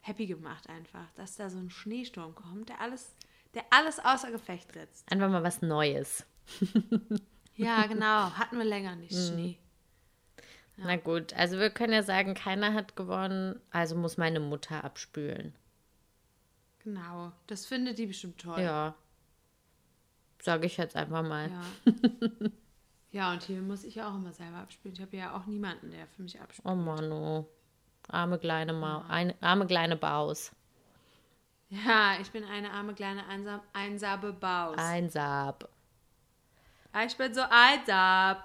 [0.00, 3.14] happy gemacht, einfach, dass da so ein Schneesturm kommt, der alles,
[3.54, 5.10] der alles außer Gefecht ritzt.
[5.12, 6.26] Einfach mal was Neues.
[7.54, 8.32] Ja, genau.
[8.32, 9.58] Hatten wir länger nicht Schnee.
[10.76, 15.54] Na gut, also wir können ja sagen, keiner hat gewonnen, also muss meine Mutter abspülen.
[16.84, 17.32] Genau.
[17.46, 18.60] Das findet die bestimmt toll.
[18.60, 18.94] Ja.
[20.40, 21.50] Sage ich jetzt einfach mal.
[21.50, 21.92] Ja.
[23.12, 24.94] ja, und hier muss ich ja auch immer selber abspielen.
[24.96, 26.66] Ich habe ja auch niemanden, der für mich abspielt.
[26.66, 27.48] Oh Mann, oh.
[28.08, 30.50] Arme kleine Ma eine, arme kleine Baus.
[31.70, 34.76] Ja, ich bin eine arme, kleine, einsam, einsame Baus.
[34.76, 35.68] Einsab.
[36.92, 38.36] Ah, ich bin so einsam.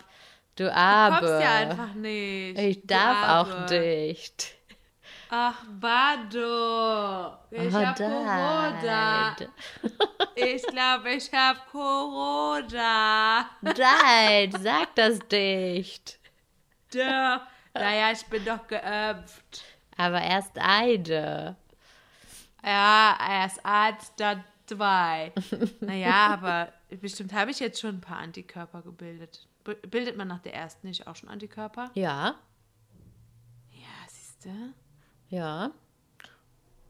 [0.55, 1.25] Du Du Abe.
[1.27, 2.57] kommst ja einfach nicht.
[2.57, 4.55] Ich Du darf auch nicht.
[5.29, 7.37] Ach, Bado.
[7.51, 9.35] Ich Oh, hab Corona.
[10.35, 13.49] Ich glaube, ich hab Corona.
[13.61, 16.19] Dad, sag das dicht.
[16.91, 17.45] Da.
[17.73, 19.63] Naja, ich bin doch geimpft.
[19.97, 21.55] Aber erst Eide.
[22.63, 25.31] Ja, erst eins, dann zwei.
[25.81, 29.47] Naja, aber bestimmt habe ich jetzt schon ein paar Antikörper gebildet.
[29.63, 31.91] Bildet man nach der ersten nicht auch schon Antikörper?
[31.93, 32.35] Ja,
[33.71, 34.73] Ja, siehst du?
[35.29, 35.71] Ja.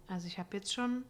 [0.08, 1.04] Also ich habe jetzt schon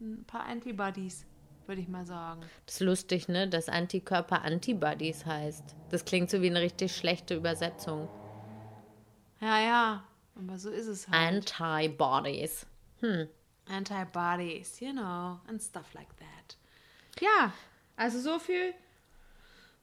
[0.00, 1.26] ein paar Antibodies,
[1.66, 2.42] würde ich mal sagen.
[2.66, 3.48] Das ist lustig, ne?
[3.48, 5.74] Dass Antikörper Antibodies heißt.
[5.90, 8.08] Das klingt so wie eine richtig schlechte Übersetzung.
[9.40, 10.04] Ja, ja,
[10.36, 11.60] aber so ist es halt.
[11.60, 12.66] Antibodies.
[13.66, 16.56] Antibodies, you know, and stuff like that.
[17.20, 17.52] Ja,
[17.96, 18.74] also so viel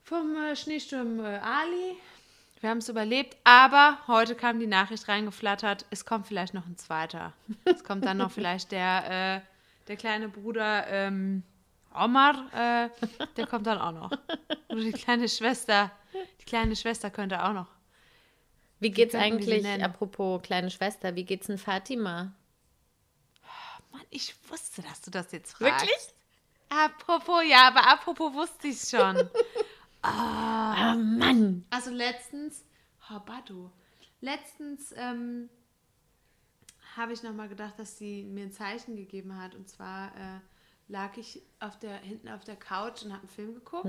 [0.02, 1.96] vom äh, Schneesturm äh, Ali.
[2.62, 6.76] Wir haben es überlebt, aber heute kam die Nachricht reingeflattert, es kommt vielleicht noch ein
[6.76, 7.32] zweiter.
[7.64, 9.40] Es kommt dann noch vielleicht der, äh,
[9.88, 11.42] der kleine Bruder ähm,
[11.92, 12.88] Omar, äh,
[13.36, 14.12] der kommt dann auch noch.
[14.68, 15.90] Oder die kleine Schwester,
[16.40, 17.66] die kleine Schwester könnte auch noch.
[18.78, 22.32] Wie geht's eigentlich, apropos kleine Schwester, wie geht's denn Fatima?
[23.90, 25.84] Mann, ich wusste, dass du das jetzt fragst.
[25.84, 26.08] Wirklich?
[26.68, 29.16] Apropos, ja, aber apropos wusste ich schon.
[30.02, 31.64] Ah, Mann.
[31.70, 32.64] Also letztens,
[33.10, 33.70] oh, Badu,
[34.20, 35.48] letztens ähm,
[36.96, 39.54] habe ich nochmal gedacht, dass sie mir ein Zeichen gegeben hat.
[39.54, 40.40] Und zwar äh,
[40.88, 43.86] lag ich auf der, hinten auf der Couch und habe einen Film geguckt.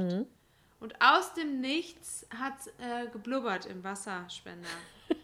[0.80, 4.70] Und aus dem Nichts hat äh, geblubbert im Wasserspender.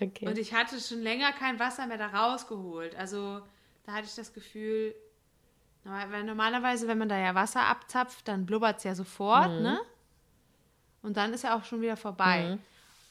[0.00, 0.26] Okay.
[0.26, 2.94] Und ich hatte schon länger kein Wasser mehr da rausgeholt.
[2.96, 3.40] Also
[3.84, 4.94] da hatte ich das Gefühl,
[5.90, 9.62] weil normalerweise, wenn man da ja Wasser abzapft, dann blubbert es ja sofort, Mhm.
[9.62, 9.80] ne?
[11.02, 12.58] Und dann ist ja auch schon wieder vorbei.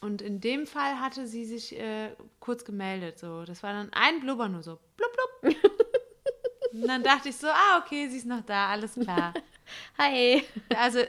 [0.02, 3.18] Und in dem Fall hatte sie sich äh, kurz gemeldet.
[3.20, 3.46] So.
[3.46, 4.80] Das war dann ein Blubber nur so.
[4.98, 5.10] Blub,
[5.42, 5.56] blub.
[6.74, 9.34] Und dann dachte ich so, ah, okay, sie ist noch da, alles klar.
[9.98, 10.44] Hi.
[10.78, 11.00] Also,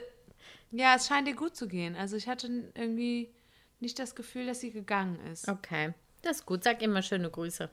[0.71, 1.95] ja, es scheint ihr gut zu gehen.
[1.97, 3.33] Also ich hatte irgendwie
[3.81, 5.47] nicht das Gefühl, dass sie gegangen ist.
[5.49, 6.63] Okay, das ist gut.
[6.63, 7.69] Sag immer schöne Grüße.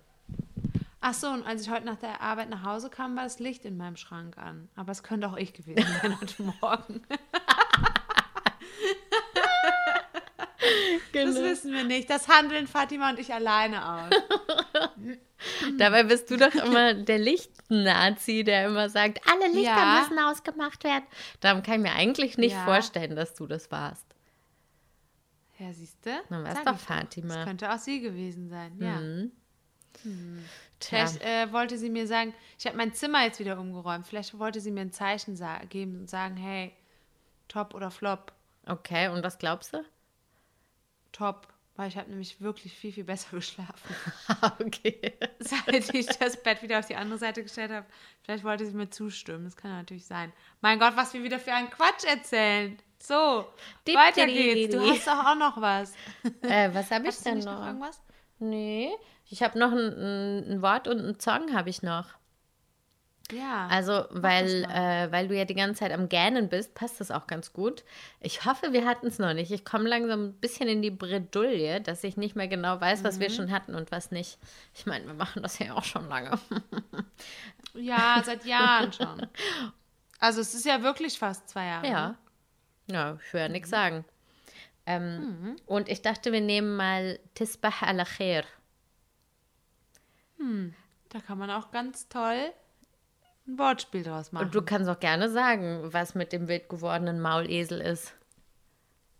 [1.07, 3.67] Ach so, und als ich heute nach der Arbeit nach Hause kam, war das Licht
[3.67, 4.71] in meinem Schrank an.
[4.75, 7.03] Aber es könnte auch ich gewesen sein heute Morgen.
[11.13, 12.11] Das wissen wir nicht.
[12.11, 14.11] Das handeln Fatima und ich alleine aus.
[15.79, 20.01] Dabei bist du doch immer der Licht-Nazi, der immer sagt, alle Lichter Ja.
[20.01, 21.05] müssen ausgemacht werden.
[21.41, 22.65] Darum kann ich mir eigentlich nicht Ja.
[22.65, 24.07] vorstellen, dass du das warst.
[25.59, 26.11] Ja, siehst du?
[26.31, 27.35] Dann war's Sag doch Fatima.
[27.37, 28.99] Das könnte auch sie gewesen sein, ja.
[29.93, 30.11] Tja,
[30.81, 34.07] Vielleicht äh, wollte sie mir sagen, ich habe mein Zimmer jetzt wieder umgeräumt.
[34.07, 36.73] Vielleicht wollte sie mir ein Zeichen geben und sagen, hey,
[37.49, 38.33] top oder flop.
[38.67, 39.85] okay, und was glaubst du?
[41.13, 41.49] Top.
[41.77, 43.95] Weil ich habe nämlich wirklich viel, viel besser geschlafen.
[44.61, 45.15] okay.
[45.41, 47.87] Seit ich das Bett wieder auf die andere Seite gestellt habe.
[48.23, 49.45] Vielleicht wollte sie mir zustimmen.
[49.45, 50.33] Das kann natürlich sein.
[50.61, 52.79] Mein Gott, was wir wieder für einen Quatsch erzählen.
[52.99, 53.47] So,
[53.87, 54.75] Dip, weiter geht's.
[54.75, 55.93] Du hast doch auch noch was.
[56.43, 57.67] Äh, was habe ich Hast du denn noch noch?
[57.67, 58.01] irgendwas?
[58.39, 58.91] Nee,
[59.35, 62.07] ich habe noch ein, ein, Wort und einen Song habe ich noch.
[63.33, 63.67] Ja.
[63.69, 67.27] Also, weil, äh, weil du ja die ganze Zeit am Gähnen bist, passt das auch
[67.27, 67.83] ganz gut.
[68.21, 69.51] Ich hoffe, wir hatten es noch nicht.
[69.51, 73.17] Ich komme langsam ein bisschen in die Bredouille, dass ich nicht mehr genau weiß, was
[73.17, 73.21] Mhm.
[73.23, 74.39] wir schon hatten und was nicht.
[74.75, 76.39] Ich meine, wir machen das ja auch schon lange.
[77.75, 79.27] ja, seit Jahren schon.
[80.21, 81.87] Also es ist ja wirklich fast zwei Jahre.
[81.89, 82.15] Ja.
[82.91, 83.53] Ja, ich will ja Mhm.
[83.53, 84.05] nichts sagen.
[84.87, 88.05] Ähm, Und ich dachte, wir nehmen mal Tisbah al
[90.45, 90.73] khair.
[91.11, 92.53] Da kann man auch ganz toll
[93.47, 94.47] ein Wortspiel draus machen.
[94.47, 98.15] Und du kannst auch gerne sagen, was mit dem wild gewordenen Maulesel ist.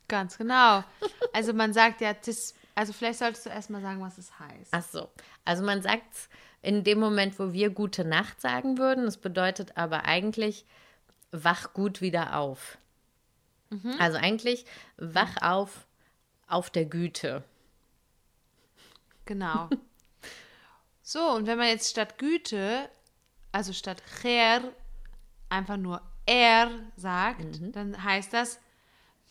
[0.09, 0.85] Ganz genau.
[1.33, 4.71] Also man sagt ja, das, also vielleicht solltest du erstmal sagen, was es heißt.
[4.73, 5.09] Ach so.
[5.45, 6.29] Also man sagt es
[6.63, 9.05] in dem Moment, wo wir gute Nacht sagen würden.
[9.05, 10.65] Das bedeutet aber eigentlich,
[11.33, 12.79] wach gut wieder auf.
[13.99, 15.87] Also eigentlich, wach auf
[16.47, 17.43] auf der Güte.
[19.25, 19.69] Genau.
[21.07, 22.89] so, und wenn man jetzt statt Güte,
[23.53, 24.63] also statt Cher,
[25.51, 27.45] einfach nur er sagt,
[27.77, 28.59] dann heißt das,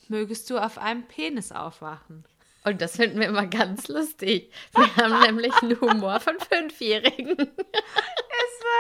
[0.08, 2.26] mögest du auf einem Penis aufwachen.
[2.64, 4.54] Und das finden wir immer ganz lustig.
[4.76, 7.36] Wir haben nämlich einen Humor von Fünfjährigen.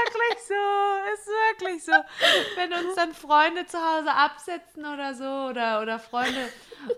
[0.03, 0.53] Wirklich so,
[1.13, 1.91] ist wirklich so.
[2.55, 6.49] Wenn uns dann Freunde zu Hause absetzen oder so oder, oder Freunde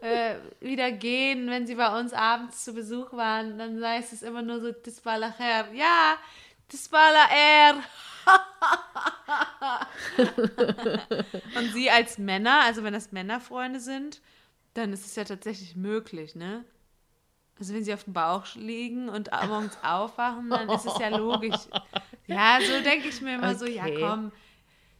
[0.02, 4.42] äh, wieder gehen, wenn sie bei uns abends zu Besuch waren, dann heißt es immer
[4.42, 5.68] nur so, das war la her.
[5.74, 6.18] Ja,
[6.72, 7.76] das war er.
[11.58, 14.22] Und sie als Männer, also wenn das Männerfreunde sind,
[14.74, 16.66] dann ist es ja tatsächlich möglich, ne?
[17.60, 21.68] Also wenn sie auf dem Bauch liegen und morgens aufwachen, dann ist es ja logisch.
[22.28, 24.00] Ja, so denke ich mir immer so, ja Okay.
[24.00, 24.32] komm.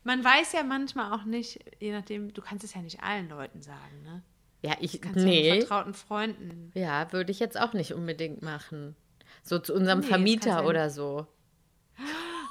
[0.04, 3.62] Man weiß ja manchmal auch nicht, je nachdem, du kannst es ja nicht allen Leuten
[3.62, 4.22] sagen, ne?
[4.62, 5.60] Ja, ich, Kannst ja nur nee.
[5.60, 6.72] vertrauten Freunden.
[6.76, 8.96] Ja, würde ich jetzt auch nicht unbedingt machen.
[9.44, 11.28] So zu unserem Nee, Vermieter ja oder so.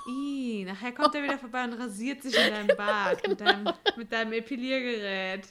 [0.06, 4.12] Ih, nachher kommt er wieder vorbei und rasiert sich in deinem Bart mit, deinem, mit
[4.12, 5.48] deinem Epiliergerät.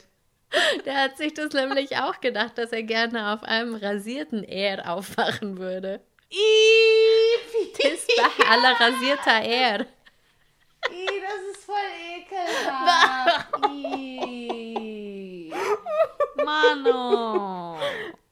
[0.85, 5.57] Der hat sich das nämlich auch gedacht, dass er gerne auf einem rasierten Er aufwachen
[5.57, 6.01] würde.
[7.73, 9.85] Ih, Tisbah aller rasierter Er.
[10.91, 13.47] Ih, das ist voll ekelhaft.
[13.95, 15.53] Ih.
[16.43, 17.77] Mano.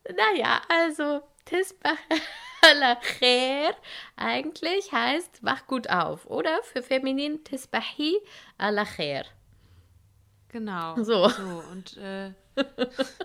[0.09, 1.97] Naja, also Tisbah
[2.61, 3.75] aller Khair
[4.15, 6.25] eigentlich heißt wach gut auf.
[6.27, 8.19] Oder für feminin Tisbahi
[8.57, 9.25] aller Khair.
[10.49, 10.95] Genau.
[10.97, 11.29] So.
[11.29, 12.33] So, und äh,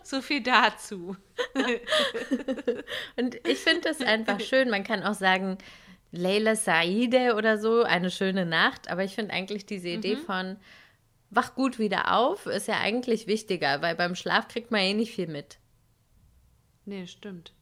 [0.03, 1.17] so viel dazu.
[3.17, 4.71] Und ich finde das einfach schön.
[4.71, 5.59] Man kann auch sagen,
[6.17, 8.91] Leila Saide oder so, eine schöne Nacht.
[8.91, 10.57] Aber ich finde eigentlich diese Idee von
[11.31, 15.13] wach gut wieder auf ist ja eigentlich wichtiger, weil beim Schlaf kriegt man eh nicht
[15.15, 15.59] viel mit.
[16.85, 17.53] Nee, stimmt.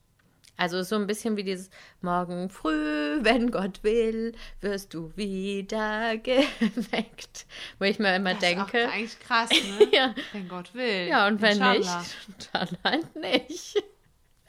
[0.56, 1.68] Also so ein bisschen wie dieses
[2.00, 7.46] Morgen früh, wenn Gott will, wirst du wieder geweckt.
[7.80, 8.86] Wo ich mir immer Das ist denke.
[8.88, 9.50] auch eigentlich krass,
[9.80, 9.88] ne?
[9.92, 10.14] Ja.
[10.32, 11.08] Wenn Gott will.
[11.08, 11.98] Ja, und wenn Inshallah.
[12.00, 13.82] nicht, dann halt nicht.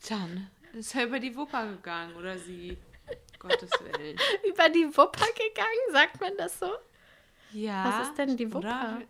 [0.07, 2.77] Dann ist er über die Wupper gegangen oder sie.
[3.47, 4.17] Gottes Willen.
[4.49, 6.69] Über die Wupper gegangen, sagt man das so?
[7.51, 7.85] Ja.
[7.99, 9.01] Was ist denn die Wupper?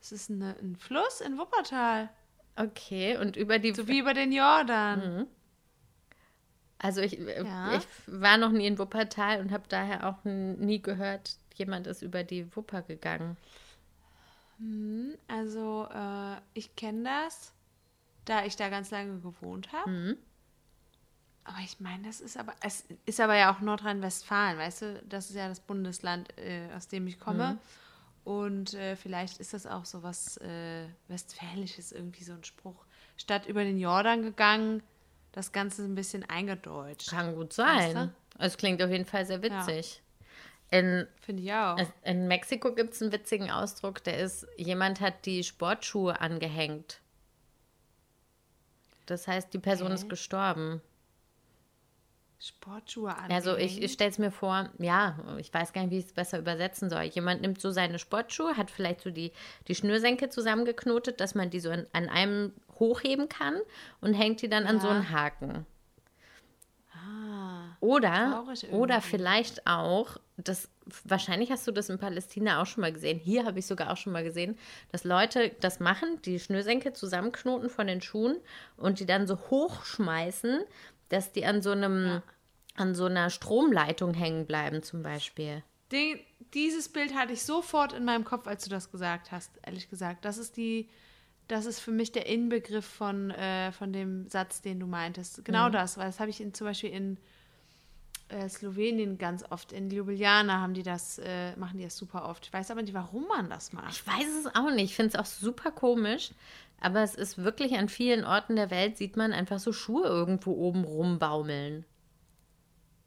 [0.00, 2.08] Es ist eine, ein Fluss in Wuppertal.
[2.56, 5.26] Okay, und über die So wie über den Jordan.
[6.78, 7.76] Also ich, äh, Ja.
[7.76, 12.24] ich war noch nie in Wuppertal und habe daher auch nie gehört, jemand ist über
[12.24, 13.36] die Wupper gegangen.
[15.28, 17.52] Also, äh, ich kenne das,
[18.26, 19.90] da ich da ganz lange gewohnt habe.
[19.90, 20.16] Mhm.
[21.44, 25.02] Aber ich meine, das ist aber, es ist aber ja auch Nordrhein-Westfalen, weißt du?
[25.08, 27.58] Das ist ja das Bundesland, äh, aus dem ich komme.
[28.24, 32.84] Und äh, vielleicht ist das auch so was äh, Westfälisches, irgendwie so ein Spruch.
[33.16, 34.82] Statt über den Jordan gegangen,
[35.32, 37.10] das Ganze ein bisschen eingedeutscht.
[37.10, 37.94] Kann gut sein.
[37.96, 40.02] Weißt Es klingt auf jeden Fall sehr witzig.
[40.70, 41.78] In, Finde ich auch.
[42.04, 47.00] in Mexiko gibt es einen witzigen Ausdruck, der ist, jemand hat die Sportschuhe angehängt.
[49.06, 49.94] Das heißt, die Person Hä?
[49.94, 50.80] ist gestorben.
[52.40, 53.30] Sportschuhe an.
[53.30, 56.12] Also ich, ich stelle es mir vor, ja, ich weiß gar nicht, wie ich es
[56.12, 57.02] besser übersetzen soll.
[57.02, 59.32] Jemand nimmt so seine Sportschuhe, hat vielleicht so die,
[59.68, 63.60] die Schnürsenkel zusammengeknotet, dass man die so in, an einem hochheben kann
[64.00, 64.94] und hängt die dann an so Ja.
[64.94, 65.66] einen Haken.
[66.94, 70.70] Ah, Oder, oder vielleicht auch, das,
[71.04, 73.96] wahrscheinlich hast du das in Palästina auch schon mal gesehen, hier habe ich sogar auch
[73.96, 74.58] schon mal gesehen,
[74.92, 78.36] dass Leute das machen, die Schnürsenkel zusammenknoten von den Schuhen
[78.76, 80.60] und die dann so hochschmeißen,
[81.10, 82.22] dass die an so einem,
[82.76, 85.62] an so einer Stromleitung hängen bleiben zum Beispiel.
[85.92, 86.18] Den,
[86.54, 90.24] dieses Bild hatte ich sofort in meinem Kopf, als du das gesagt hast, ehrlich gesagt.
[90.24, 90.88] Das ist die,
[91.48, 95.44] das ist für mich der Inbegriff von, äh, von dem Satz, den du meintest.
[95.44, 97.18] Genau das, weil das habe ich in, zum Beispiel in
[98.28, 99.72] äh, Slowenien ganz oft.
[99.72, 102.46] In Ljubljana haben die das, äh, machen die das super oft.
[102.46, 103.90] Ich weiß aber nicht, warum man das macht.
[103.90, 106.30] Ich weiß es auch nicht, ich finde es auch super komisch,
[106.80, 110.52] aber es ist wirklich an vielen Orten der Welt sieht man einfach so Schuhe irgendwo
[110.52, 111.84] oben rumbaumeln.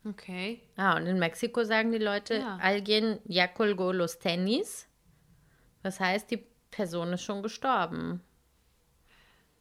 [0.05, 0.61] Okay.
[0.75, 2.57] Ah, und in Mexiko sagen die Leute, Ja.
[2.57, 4.87] alguien ya colgó los tenis.
[5.81, 8.21] Das heißt, die Person ist schon gestorben.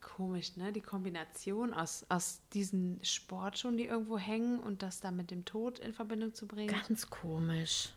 [0.00, 0.72] Komisch, ne?
[0.72, 5.78] Die Kombination aus, aus diesen Sportschuhen, die irgendwo hängen und das dann mit dem Tod
[5.78, 6.74] in Verbindung zu bringen.
[6.74, 7.90] Ganz komisch.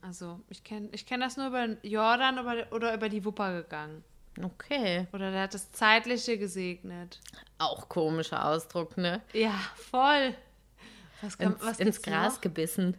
[0.00, 4.02] Also, ich kenne ich kenn das nur über Jordan oder, oder über die Wupper gegangen.
[4.40, 5.06] Okay.
[5.12, 7.20] Oder der hat das Zeitliche gesegnet.
[7.58, 9.20] Auch komischer Ausdruck, ne?
[9.32, 10.34] Ja, voll.
[11.20, 12.40] Was kann, Ins, was ins Gras noch?
[12.40, 12.96] gebissen.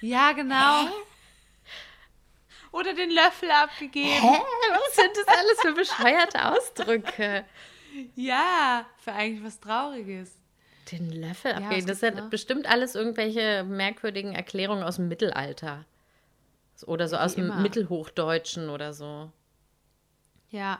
[0.00, 0.86] Ja, genau.
[2.72, 4.20] Oder den Löffel abgegeben.
[4.20, 4.38] Hä?
[4.70, 7.44] Was sind das alles für bescheuerte Ausdrücke?
[8.16, 10.32] Ja, für eigentlich was Trauriges.
[10.90, 11.86] Den Löffel was abgeben.
[11.86, 12.30] das sind noch?
[12.30, 15.84] bestimmt alles irgendwelche merkwürdigen Erklärungen aus dem Mittelalter.
[16.86, 17.62] Oder so Wie aus dem.
[17.62, 19.30] Mittelhochdeutschen oder so.
[20.54, 20.78] Ja,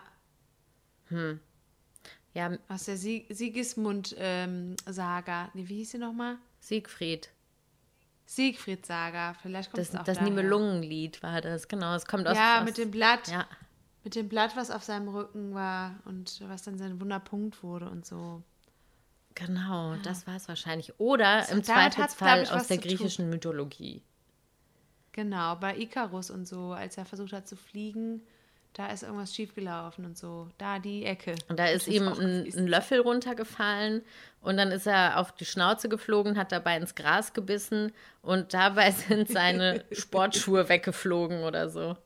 [2.33, 5.51] Ja, aus der Sie Sigismund-Saga.
[5.55, 6.37] nee, wie hieß sie nochmal?
[6.61, 7.29] Siegfried.
[8.27, 9.35] Siegfried-Saga.
[9.35, 10.31] Vielleicht kommt Das, es auch das daher.
[10.31, 11.95] Nibelungenlied war das, genau.
[11.97, 12.37] Es kommt aus.
[12.37, 13.27] Ja, aus, mit dem Blatt.
[13.29, 13.47] Ja,
[14.05, 18.07] Mit dem Blatt, was auf seinem Rücken war und was dann sein Wunderpunkt wurde und
[18.07, 18.43] so.
[19.35, 20.99] genau, das war es wahrscheinlich.
[21.01, 22.97] Oder im damit hat's, Zweifelsfall aus der zu tun.
[22.97, 24.03] griechischen Mythologie.
[25.13, 28.23] Genau, bei Icarus und so, als er versucht hat zu fliegen,
[28.75, 30.49] da ist irgendwas schiefgelaufen und so.
[30.59, 31.35] Da die Ecke.
[31.49, 34.03] Und da ist ihm ein, ein Löffel runtergefallen
[34.41, 38.91] und dann ist er auf die Schnauze geflogen, hat dabei ins Gras gebissen und dabei
[38.93, 41.97] sind seine Sportschuhe weggeflogen oder so.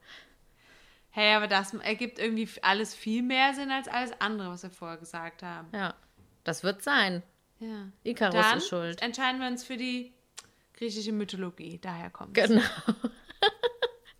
[1.10, 4.98] Hey, aber das ergibt irgendwie alles viel mehr Sinn als alles andere, was wir vorher
[4.98, 5.68] gesagt haben.
[5.72, 5.94] Ja,
[6.44, 7.22] das wird sein.
[7.60, 7.88] Ja.
[8.04, 9.02] Icarus Dann ist schuld.
[9.02, 10.12] entscheiden wir uns für die
[10.74, 11.78] griechische Mythologie.
[11.82, 12.60] Daher kommt Genau.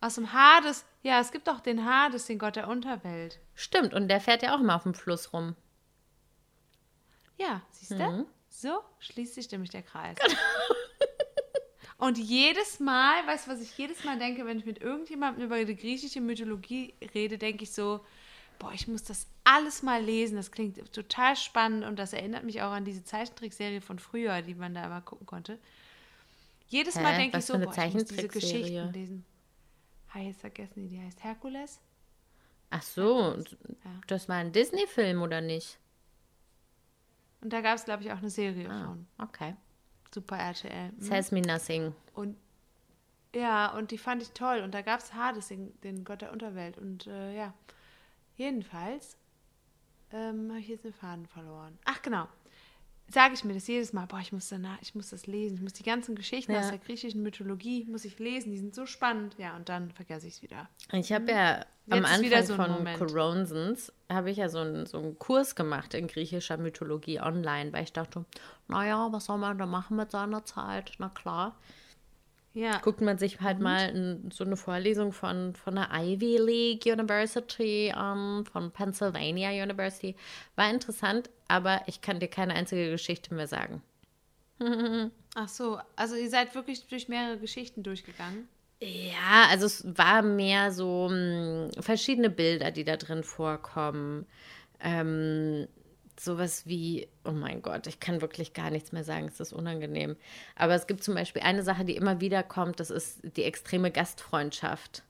[0.01, 0.85] Aus dem Hades.
[1.03, 3.41] Ja, es gibt auch den Hades, den Gott der Unterwelt.
[3.55, 5.57] Stimmt, und der fährt ja auch mal auf dem Fluss rum.
[7.37, 7.97] Ja, siehst du?
[7.97, 8.27] Mhm.
[8.49, 10.17] So schließt sich nämlich der Kreis.
[10.19, 10.39] Genau.
[11.99, 15.65] Und jedes Mal, weißt du, was ich jedes Mal denke, wenn ich mit irgendjemandem über
[15.65, 18.05] die griechische Mythologie rede, denke ich so,
[18.61, 20.37] boah, ich muss das alles mal lesen.
[20.37, 24.55] Das klingt total spannend und das erinnert mich auch an diese Zeichentrickserie von früher, die
[24.55, 25.59] man da immer gucken konnte.
[26.69, 27.03] Jedes Hä?
[27.03, 28.29] Mal denke Was ich so, boah, ich muss diese?
[28.29, 29.25] Geschichten lesen.
[30.15, 31.81] Jetzt vergessen die, die heißt Herkules.
[32.71, 33.37] Ach so,
[34.07, 35.79] das war ein Disney-Film oder nicht?
[37.41, 39.07] Und da gab es, glaube ich, auch eine Serie Ah, von.
[39.19, 39.55] okay.
[40.13, 40.93] Super RTL.
[40.93, 41.01] Mhm.
[41.01, 41.95] Says me nothing.
[42.15, 42.37] Und
[43.35, 44.61] ja, und die fand ich toll.
[44.61, 46.79] Und da gab es Hades, den, den Gott der Unterwelt.
[46.79, 47.55] Und äh, ja,
[48.37, 49.17] jedenfalls
[50.11, 51.79] ähm, habe ich jetzt den Faden verloren.
[51.85, 52.27] Ach genau.
[53.11, 55.57] Sage ich mir das jedes Mal, boah, ich muss danach, ich muss das lesen.
[55.57, 56.61] Ich muss die ganzen Geschichten Ja.
[56.61, 58.51] aus der griechischen Mythologie, muss ich lesen.
[58.53, 59.35] Die sind so spannend.
[59.39, 60.69] Ja, und dann vergesse ich es wieder.
[60.93, 62.05] Ich habe ja am Mhm.
[62.05, 62.99] Jetzt ist wieder Anfang so von Moment.
[62.99, 67.85] Coronsons habe ich ja so einen, so einen Kurs gemacht in griechischer Mythologie online, weil
[67.85, 68.27] ich dachte,
[68.69, 70.93] naja, was soll man da machen mit seiner Zeit?
[70.99, 71.57] Na klar.
[72.55, 76.87] Ja, Guckt man sich halt mal in, so eine Vorlesung von, von der Ivy League
[76.87, 80.17] University an, von Pennsylvania University.
[80.57, 83.83] War interessant, aber ich kann dir keine einzige Geschichte mehr sagen.
[85.35, 88.49] Ach so, also ihr seid wirklich durch mehrere Geschichten durchgegangen.
[88.81, 94.27] Ja, also es war mehr so mh, verschiedene Bilder, die da drin vorkommen.
[94.81, 95.67] Ähm,
[96.21, 100.17] sowas wie, oh mein Gott, ich kann wirklich gar nichts mehr sagen, es ist unangenehm.
[100.57, 103.91] Aber es gibt zum Beispiel eine Sache, die immer wieder kommt, das ist die extreme
[103.91, 105.03] Gastfreundschaft.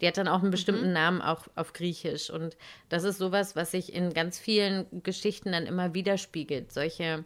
[0.00, 2.30] Die hat dann auch einen bestimmten Namen auch auf Griechisch.
[2.30, 2.56] Und
[2.88, 6.72] das ist sowas, was sich in ganz vielen Geschichten dann immer widerspiegelt.
[6.72, 7.24] Solche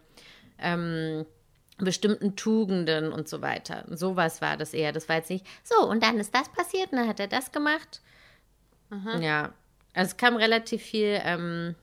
[0.59, 1.25] ähm,
[1.77, 3.85] bestimmten Tugenden und so weiter.
[3.89, 4.91] Sowas war das eher.
[4.91, 7.51] Das war jetzt nicht, so, und dann ist das passiert und dann hat er das
[7.51, 8.01] gemacht.
[9.21, 9.53] Ja,
[9.93, 11.75] also es kam relativ viel ähm,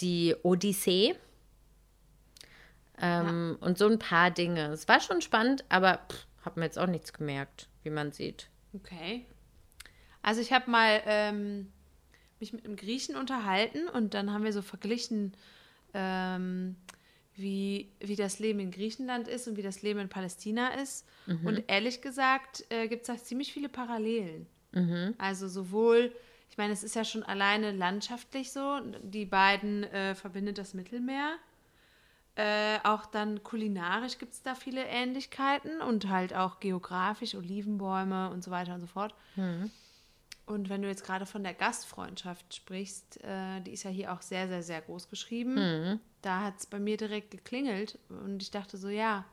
[0.00, 1.14] die Odyssee
[3.00, 4.66] ähm, und so ein paar Dinge.
[4.72, 6.00] Es war schon spannend, aber
[6.44, 8.48] habe mir jetzt auch nichts gemerkt, wie man sieht.
[8.74, 9.26] Okay.
[10.22, 11.72] Also ich habe mal ähm,
[12.40, 15.34] mich mit einem Griechen unterhalten und dann haben wir so verglichen,
[15.94, 16.76] ähm,
[17.34, 21.06] wie, wie das Leben in Griechenland ist und wie das Leben in Palästina ist.
[21.46, 24.46] Und ehrlich gesagt äh, gibt es da ziemlich viele Parallelen.
[25.18, 26.12] Also sowohl,
[26.60, 31.36] meine, es ist ja schon alleine landschaftlich so, die beiden äh, verbindet das Mittelmeer.
[32.36, 38.44] Äh, auch dann kulinarisch gibt es da viele Ähnlichkeiten und halt auch geografisch, Olivenbäume und
[38.44, 39.14] so weiter und so fort.
[40.46, 44.20] Und wenn du jetzt gerade von der Gastfreundschaft sprichst, äh, die ist ja hier auch
[44.20, 45.56] sehr, sehr, sehr groß geschrieben.
[46.22, 49.24] Da hat es bei mir direkt geklingelt und ich dachte so, ja,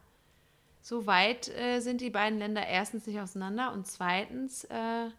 [0.81, 5.09] so weit äh, sind die beiden Länder erstens nicht auseinander und zweitens äh,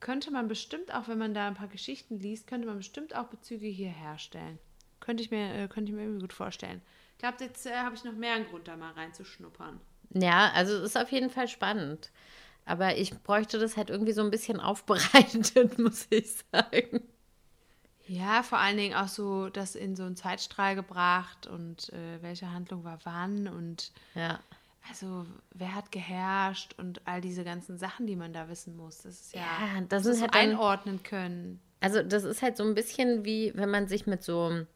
[0.00, 3.26] könnte man bestimmt auch, wenn man da ein paar Geschichten liest, könnte man bestimmt auch
[3.26, 4.58] Bezüge hier herstellen.
[4.98, 6.82] Könnte ich mir, äh, könnte ich mir irgendwie gut vorstellen.
[7.12, 9.80] Ich glaube, jetzt äh, habe ich noch mehr einen Grund, da mal reinzuschnuppern.
[10.14, 12.10] Ja, also es ist auf jeden Fall spannend.
[12.66, 17.02] Aber ich bräuchte das halt irgendwie so ein bisschen aufbereitet, muss ich sagen.
[18.06, 22.50] Ja, vor allen Dingen auch so das in so einen Zeitstrahl gebracht und äh, welche
[22.52, 24.40] Handlung war wann und Ja.
[24.88, 28.98] Also wer hat geherrscht und all diese ganzen Sachen, die man da wissen muss.
[28.98, 31.60] Das ist ja, Ja, das ist halt einordnen können.
[31.80, 34.66] Also das ist halt so ein bisschen wie, wenn man sich mit so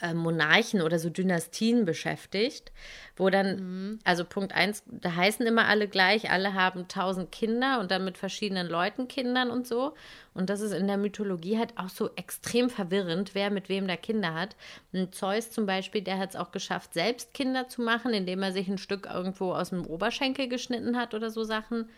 [0.00, 2.72] äh, Monarchen oder so Dynastien beschäftigt,
[3.16, 7.90] wo dann, also Punkt eins, da heißen immer alle gleich, alle haben tausend Kinder und
[7.90, 9.94] dann mit verschiedenen Leuten Kindern und so.
[10.34, 13.96] Und das ist in der Mythologie halt auch so extrem verwirrend, wer mit wem da
[13.96, 14.56] Kinder hat.
[14.92, 18.52] Und Zeus zum Beispiel, der hat es auch geschafft, selbst Kinder zu machen, indem er
[18.52, 21.88] sich ein Stück irgendwo aus dem Oberschenkel geschnitten hat oder so Sachen.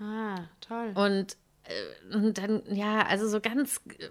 [0.00, 0.90] Ah, toll.
[0.96, 4.08] Und, äh, und dann, ja, also so ganz äh,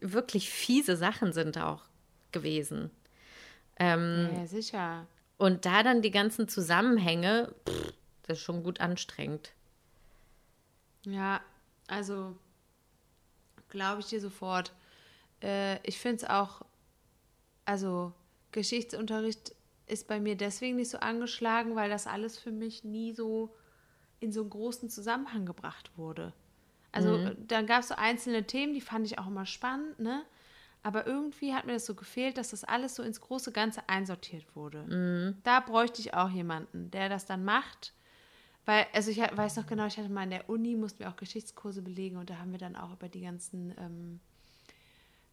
[0.00, 1.87] wirklich fiese Sachen sind auch
[2.38, 2.90] gewesen.
[3.76, 5.06] Ähm, ja, sicher.
[5.36, 9.52] Und da dann die ganzen Zusammenhänge, pff, das ist schon gut anstrengend.
[11.04, 11.40] Ja,
[11.86, 12.36] also
[13.68, 14.72] glaube ich dir sofort.
[15.42, 16.62] Äh, ich finde es auch,
[17.64, 18.12] also
[18.52, 19.54] Geschichtsunterricht
[19.86, 23.54] ist bei mir deswegen nicht so angeschlagen, weil das alles für mich nie so
[24.20, 26.32] in so einen großen Zusammenhang gebracht wurde.
[26.92, 30.24] Also äh, dann gab es so einzelne Themen, die fand ich auch immer spannend, ne?
[30.82, 34.44] Aber irgendwie hat mir das so gefehlt, dass das alles so ins große Ganze einsortiert
[34.54, 34.84] wurde.
[35.42, 37.92] Da bräuchte ich auch jemanden, der das dann macht.
[38.64, 41.16] Weil, also ich weiß noch genau, ich hatte mal in der Uni, mussten wir auch
[41.16, 44.20] Geschichtskurse belegen und da haben wir dann auch über die ganzen ähm,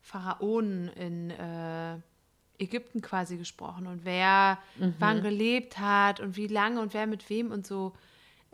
[0.02, 1.98] Pharaonen in äh,
[2.58, 4.58] Ägypten quasi gesprochen und wer
[5.00, 7.94] wann gelebt hat und wie lange und wer mit wem und so.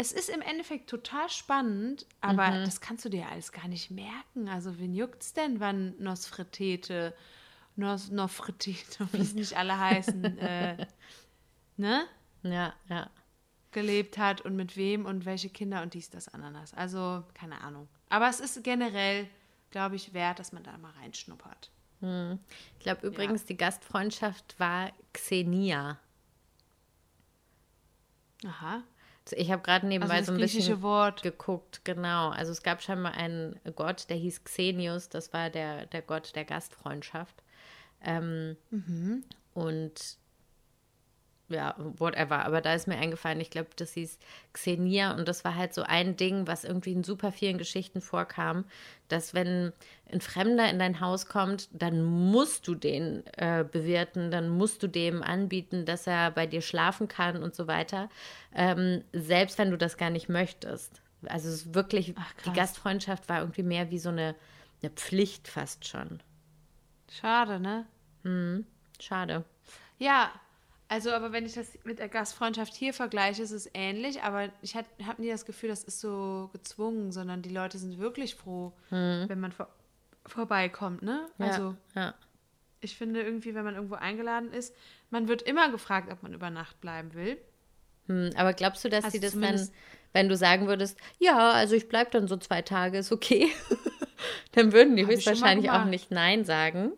[0.02, 4.48] Es ist im Endeffekt total spannend, aber das kannst du dir alles gar nicht merken.
[4.48, 7.16] Also, wen juckt's denn, wann Nosfretete,
[7.76, 10.88] Nos, Nofretete, wie es nicht alle heißen, äh,
[11.78, 12.08] ne?
[12.42, 13.12] Ja, ja.
[13.72, 16.74] gelebt hat und mit wem und welche Kinder und dies, das, Ananas.
[16.74, 17.88] Also, keine Ahnung.
[18.10, 19.30] Aber es ist generell,
[19.70, 21.70] glaube ich, wert, dass man da mal reinschnuppert.
[22.02, 26.00] Ich glaube übrigens, die Gastfreundschaft war Xenia.
[28.44, 28.82] Aha.
[29.26, 31.22] Also Ich habe gerade nebenbei Also so ein bisschen Wort.
[31.22, 32.30] geguckt, genau.
[32.30, 36.46] Also es gab scheinbar einen Gott, der hieß Xenius, das war der, der Gott der
[36.46, 37.36] Gastfreundschaft.
[38.04, 39.24] Ähm, Mhm.
[39.54, 40.18] Und
[41.52, 42.46] ja, whatever.
[42.46, 44.18] Aber da ist mir eingefallen, ich glaube, das hieß
[44.54, 48.66] Xenia und das war halt so ein Ding, was irgendwie in super vielen Geschichten vorkam,
[49.08, 49.74] dass wenn
[50.12, 54.88] ein Fremder in dein Haus kommt, dann musst du den äh, bewirten, dann musst du
[54.88, 58.10] dem anbieten, dass er bei dir schlafen kann und so weiter,
[58.54, 61.02] ähm, selbst wenn du das gar nicht möchtest.
[61.26, 62.54] Also es ist wirklich, Ach, die.
[62.54, 64.36] Gastfreundschaft war irgendwie mehr wie so eine,
[64.82, 66.22] eine Pflicht fast schon.
[67.10, 67.86] Schade, ne?
[69.00, 69.44] Schade.
[69.98, 70.32] Ja,
[70.92, 74.76] also aber wenn ich das mit der Gastfreundschaft hier vergleiche, ist es ähnlich, aber ich
[74.76, 74.88] habe
[75.22, 79.54] nie das Gefühl, das ist so gezwungen, sondern die Leute sind wirklich froh, wenn man
[79.54, 79.70] vor
[80.26, 81.28] vorbeikommt, ne?
[81.38, 82.14] Ja, Also ja.
[82.82, 84.76] Ich finde irgendwie, wenn man irgendwo eingeladen ist,
[85.12, 87.38] man wird immer gefragt, ob man über Nacht bleiben will.
[88.08, 89.70] Hm, aber glaubst du, dass Also die das dann,
[90.12, 93.48] wenn du sagen würdest, ja, also ich bleib dann so zwei Tage, ist okay,
[94.52, 96.92] dann würden die höchstwahrscheinlich auch nicht Nein sagen.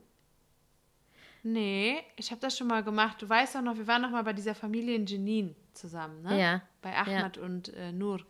[1.44, 3.22] Nee, ich habe das schon mal gemacht.
[3.22, 6.40] Du weißt doch noch, wir waren noch mal bei dieser Familie in Jenin zusammen, ne?
[6.40, 8.22] Ja, Bei Ahmad und äh, Nur.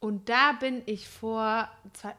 [0.00, 1.68] Und da bin ich vor,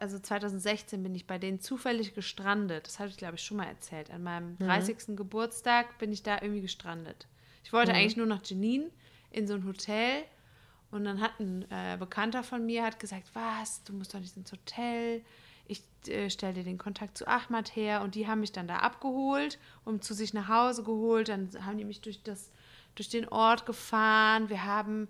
[0.00, 2.86] also 2016 bin ich bei denen zufällig gestrandet.
[2.86, 4.10] Das habe ich, glaube ich, schon mal erzählt.
[4.10, 5.16] An meinem 30.
[5.16, 7.26] Geburtstag bin ich da irgendwie gestrandet.
[7.64, 8.90] Ich wollte eigentlich nur nach Jenin
[9.30, 10.24] in so ein Hotel.
[10.90, 14.36] Und dann hat ein äh, Bekannter von mir hat gesagt, was, du musst doch nicht
[14.36, 15.22] ins Hotel.
[15.70, 18.02] Ich äh, stelle den Kontakt zu Ahmad her.
[18.02, 21.28] Und die haben mich dann da abgeholt und zu sich nach Hause geholt.
[21.28, 22.50] Dann haben die mich durch, das,
[22.94, 24.48] durch den Ort gefahren.
[24.48, 25.08] Wir haben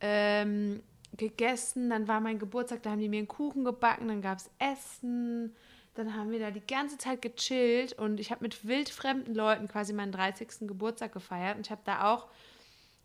[0.00, 0.82] ähm,
[1.16, 1.90] gegessen.
[1.90, 4.08] Dann war mein Geburtstag, da haben die mir einen Kuchen gebacken.
[4.08, 5.54] Dann gab es Essen.
[5.94, 7.92] Dann haben wir da die ganze Zeit gechillt.
[7.92, 10.68] Und ich habe mit wildfremden Leuten quasi meinen 30.
[10.68, 11.56] Geburtstag gefeiert.
[11.56, 12.28] Und ich habe da auch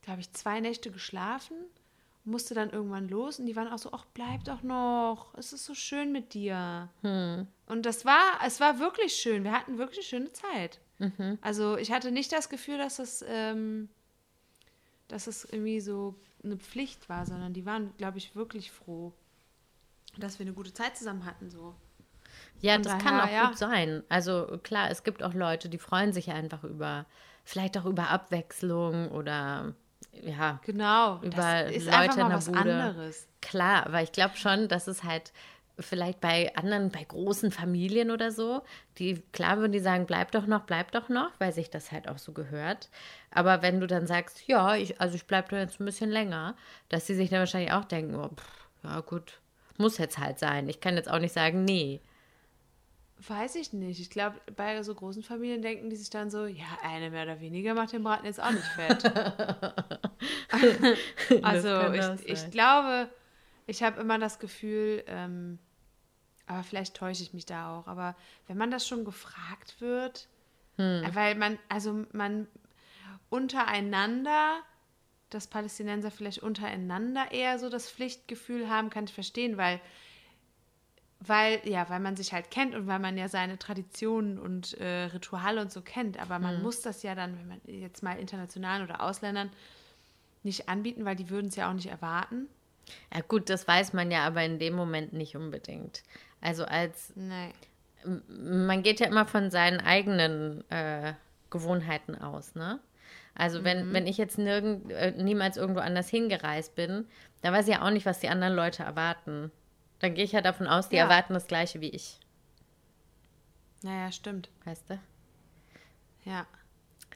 [0.05, 1.57] glaube ich, zwei Nächte geschlafen,
[2.25, 5.65] musste dann irgendwann los und die waren auch so, ach, bleib doch noch, es ist
[5.65, 6.89] so schön mit dir.
[7.67, 10.79] Und das war, es war wirklich schön, wir hatten wirklich eine schöne Zeit.
[11.41, 13.89] Also ich hatte nicht das Gefühl, dass es, ähm,
[15.07, 19.13] dass es irgendwie so eine Pflicht war, sondern die waren, glaube ich, wirklich froh,
[20.17, 21.75] dass wir eine gute Zeit zusammen hatten, so.
[22.61, 23.47] Ja, Von das daher, kann auch ja.
[23.47, 24.03] gut sein.
[24.09, 27.05] Also klar, es gibt auch Leute, die freuen sich einfach über,
[27.43, 29.75] vielleicht auch über Abwechslung oder
[30.23, 31.29] ja, Genau, Über
[31.63, 32.59] das ist Leute einfach in der was Bude.
[32.59, 33.27] anderes.
[33.41, 35.31] Klar, aber ich glaube schon, dass es halt
[35.77, 38.61] vielleicht bei anderen, bei großen Familien oder so,
[38.97, 42.07] die, klar würden die sagen, bleib doch noch, bleib doch noch, weil sich das halt
[42.07, 42.89] auch so gehört.
[43.31, 46.55] Aber wenn du dann sagst, ja, ich, also ich bleib da jetzt ein bisschen länger,
[46.89, 49.39] dass die sich dann wahrscheinlich auch denken, oh, pff, ja gut,
[49.77, 50.69] muss jetzt halt sein.
[50.69, 51.99] Ich kann jetzt auch nicht sagen, nee.
[53.17, 53.99] Weiß ich nicht.
[53.99, 57.39] Ich glaube, bei so großen Familien denken die sich dann so, ja, eine mehr oder
[57.39, 59.03] weniger macht den Braten jetzt auch nicht fett.
[61.41, 63.09] also ich, ich glaube,
[63.67, 65.59] ich habe immer das Gefühl, ähm,
[66.45, 68.15] aber vielleicht täusche ich mich da auch, aber
[68.47, 70.27] wenn man das schon gefragt wird,
[70.77, 71.03] Hm.
[71.13, 72.47] weil man, also man
[73.29, 74.59] untereinander,
[75.29, 79.79] dass Palästinenser vielleicht untereinander eher so das Pflichtgefühl haben, kann ich verstehen, weil
[81.19, 85.05] weil, ja, weil man sich halt kennt und weil man ja seine Traditionen und äh,
[85.05, 86.19] Rituale und so kennt.
[86.19, 89.49] Aber man muss das ja dann, wenn man jetzt mal internationalen oder Ausländern
[90.43, 92.47] nicht anbieten, weil die würden es ja auch nicht erwarten.
[93.13, 96.03] Ja gut, das weiß man ja aber in dem Moment nicht unbedingt.
[96.41, 97.51] Also als Nee.
[98.27, 101.13] man geht ja immer von seinen eigenen äh,
[101.49, 102.79] Gewohnheiten aus, ne?
[103.37, 107.05] Also wenn, wenn ich jetzt nirgend, äh, niemals irgendwo anders hingereist bin,
[107.41, 109.51] dann weiß ich ja auch nicht, was die anderen Leute erwarten.
[109.99, 111.03] Dann gehe ich ja davon aus, die Ja.
[111.03, 112.19] erwarten das gleiche wie ich,
[113.81, 114.49] Naja, stimmt.
[114.65, 114.99] weißt du?
[116.25, 116.45] Ja.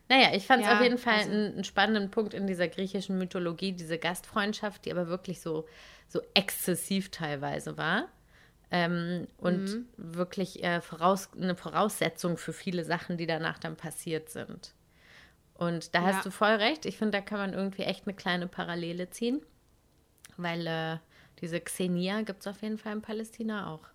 [0.07, 2.67] Naja, ich fand es Ja, auf jeden Fall also- einen, einen spannenden Punkt in dieser
[2.67, 5.67] griechischen Mythologie, diese Gastfreundschaft, die aber wirklich so,
[6.07, 8.07] so exzessiv teilweise war.
[8.71, 9.88] Ähm, und Mhm.
[9.97, 14.73] wirklich äh, voraus, eine Voraussetzung für viele Sachen, die danach dann passiert sind.
[15.55, 16.05] Und da Ja.
[16.13, 16.86] hast du voll recht.
[16.86, 19.41] Ich finde, da kann man irgendwie echt eine kleine Parallele ziehen.
[20.38, 20.97] Weil äh,
[21.41, 23.85] diese Xenia gibt es auf jeden Fall in Palästina auch.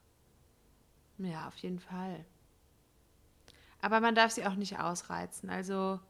[1.18, 2.24] Ja, auf jeden Fall.
[3.80, 5.51] Aber man darf sie auch nicht ausreizen.
[5.51, 6.01] Also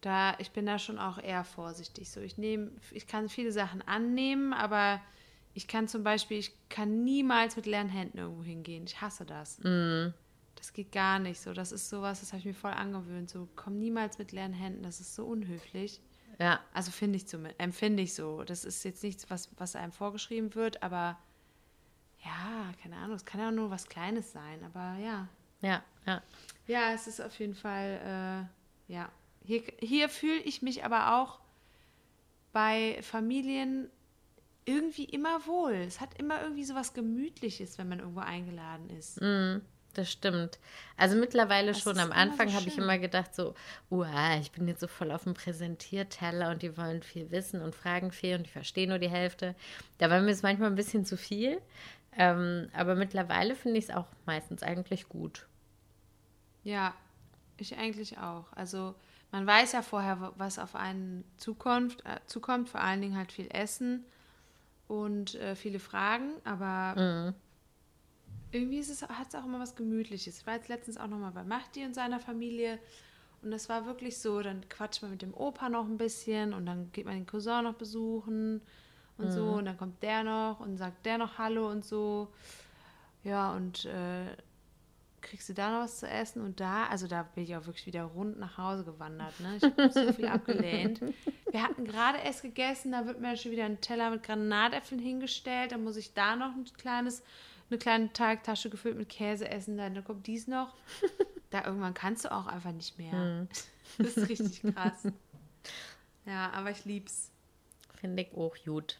[0.00, 2.10] da, ich bin da schon auch eher vorsichtig.
[2.10, 5.00] So, ich nehme, ich kann viele Sachen annehmen, aber
[5.54, 8.84] ich kann zum Beispiel, ich kann niemals mit leeren Händen irgendwo hingehen.
[8.86, 9.58] Ich hasse das.
[10.56, 11.52] Das geht gar nicht so.
[11.52, 13.30] Das ist sowas, das habe ich mir voll angewöhnt.
[13.30, 14.82] So, komm niemals mit leeren Händen.
[14.82, 16.00] Das ist so unhöflich.
[16.38, 18.44] Ja, Also finde ich zumindest, empfinde ich so.
[18.44, 21.18] Das ist jetzt nichts, was, was einem vorgeschrieben wird, aber
[22.24, 25.28] ja, keine Ahnung, es kann ja auch nur was Kleines sein, aber ja.
[25.60, 26.22] ja, ja.
[26.66, 28.48] Ja, es ist auf jeden Fall,
[28.88, 29.10] äh, ja.
[29.44, 31.38] Hier, hier fühle ich mich aber auch
[32.52, 33.90] bei Familien
[34.64, 35.74] irgendwie immer wohl.
[35.74, 39.18] Es hat immer irgendwie so was Gemütliches, wenn man irgendwo eingeladen ist.
[39.94, 40.58] Das stimmt.
[40.96, 41.98] Also mittlerweile Das schon.
[41.98, 43.54] Am Anfang so habe ich immer gedacht, so,
[43.90, 47.74] uah, ich bin jetzt so voll auf dem Präsentierteller und die wollen viel wissen und
[47.74, 49.54] fragen viel und ich verstehe nur die Hälfte.
[49.98, 51.60] Da war mir es manchmal ein bisschen zu viel.
[52.16, 55.46] Ähm, aber mittlerweile finde ich es auch meistens eigentlich gut.
[56.62, 56.94] Ja,
[57.56, 58.52] ich eigentlich auch.
[58.54, 58.94] Also
[59.32, 63.32] man weiß ja vorher, wa- was auf einen zukommt, äh, zukommt vor allen Dingen halt
[63.32, 64.04] viel Essen
[64.88, 66.94] und äh, viele Fragen, aber
[68.54, 70.38] irgendwie es, hat es auch immer was Gemütliches.
[70.38, 72.78] Ich war jetzt letztens auch nochmal bei Mahdi und seiner Familie
[73.42, 76.64] und das war wirklich so, dann quatscht man mit dem Opa noch ein bisschen und
[76.64, 78.62] dann geht man den Cousin noch besuchen
[79.18, 82.28] und so und dann kommt der noch und sagt der noch Hallo und so.
[83.22, 84.26] Ja, und äh,
[85.24, 87.86] kriegst du da noch was zu essen und da, also da bin ich auch wirklich
[87.86, 89.38] wieder rund nach Hause gewandert.
[89.40, 89.56] Ne?
[89.56, 91.00] Ich habe so viel abgelehnt.
[91.50, 95.72] Wir hatten gerade erst gegessen, da wird mir schon wieder ein Teller mit Granatäpfeln hingestellt.
[95.72, 97.22] Dann muss ich da noch ein kleines,
[97.70, 99.76] eine kleine Teigtasche gefüllt mit Käse essen.
[99.76, 100.74] Dann kommt dies noch.
[101.50, 103.46] Da irgendwann kannst du auch einfach nicht mehr.
[103.98, 105.06] Das ist richtig krass.
[106.26, 107.30] Ja, aber ich lieb's.
[108.00, 108.98] Finde ich auch gut.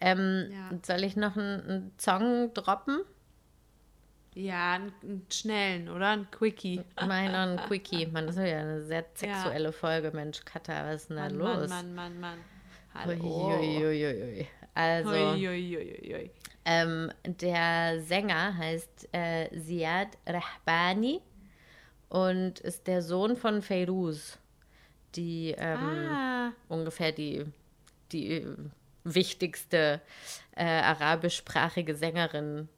[0.00, 0.70] Ähm, Ja.
[0.86, 3.00] Soll ich noch einen, einen Song droppen?
[4.34, 6.10] Ja, einen, schnellen, oder?
[6.10, 6.82] Ein Quickie.
[6.96, 8.06] Mach noch einen Quickie.
[8.06, 10.12] Man, das ist ja eine sehr sexuelle Folge.
[10.12, 11.68] Mensch, Katha, was ist denn da Mann, los?
[11.68, 12.38] Mann, Mann, Mann, Mann.
[12.94, 13.58] Hallo.
[13.58, 14.46] Uiuiuiui.
[14.76, 16.30] Also, Uiuiuiui.
[16.66, 21.22] ähm, der Sänger heißt äh, Ziad Rahbani
[22.10, 24.38] und ist der Sohn von Feiruz,
[25.14, 27.46] die ähm, Ah, ungefähr die,
[28.12, 28.56] die äh,
[29.04, 30.00] wichtigste
[30.54, 32.68] äh, arabischsprachige Sängerin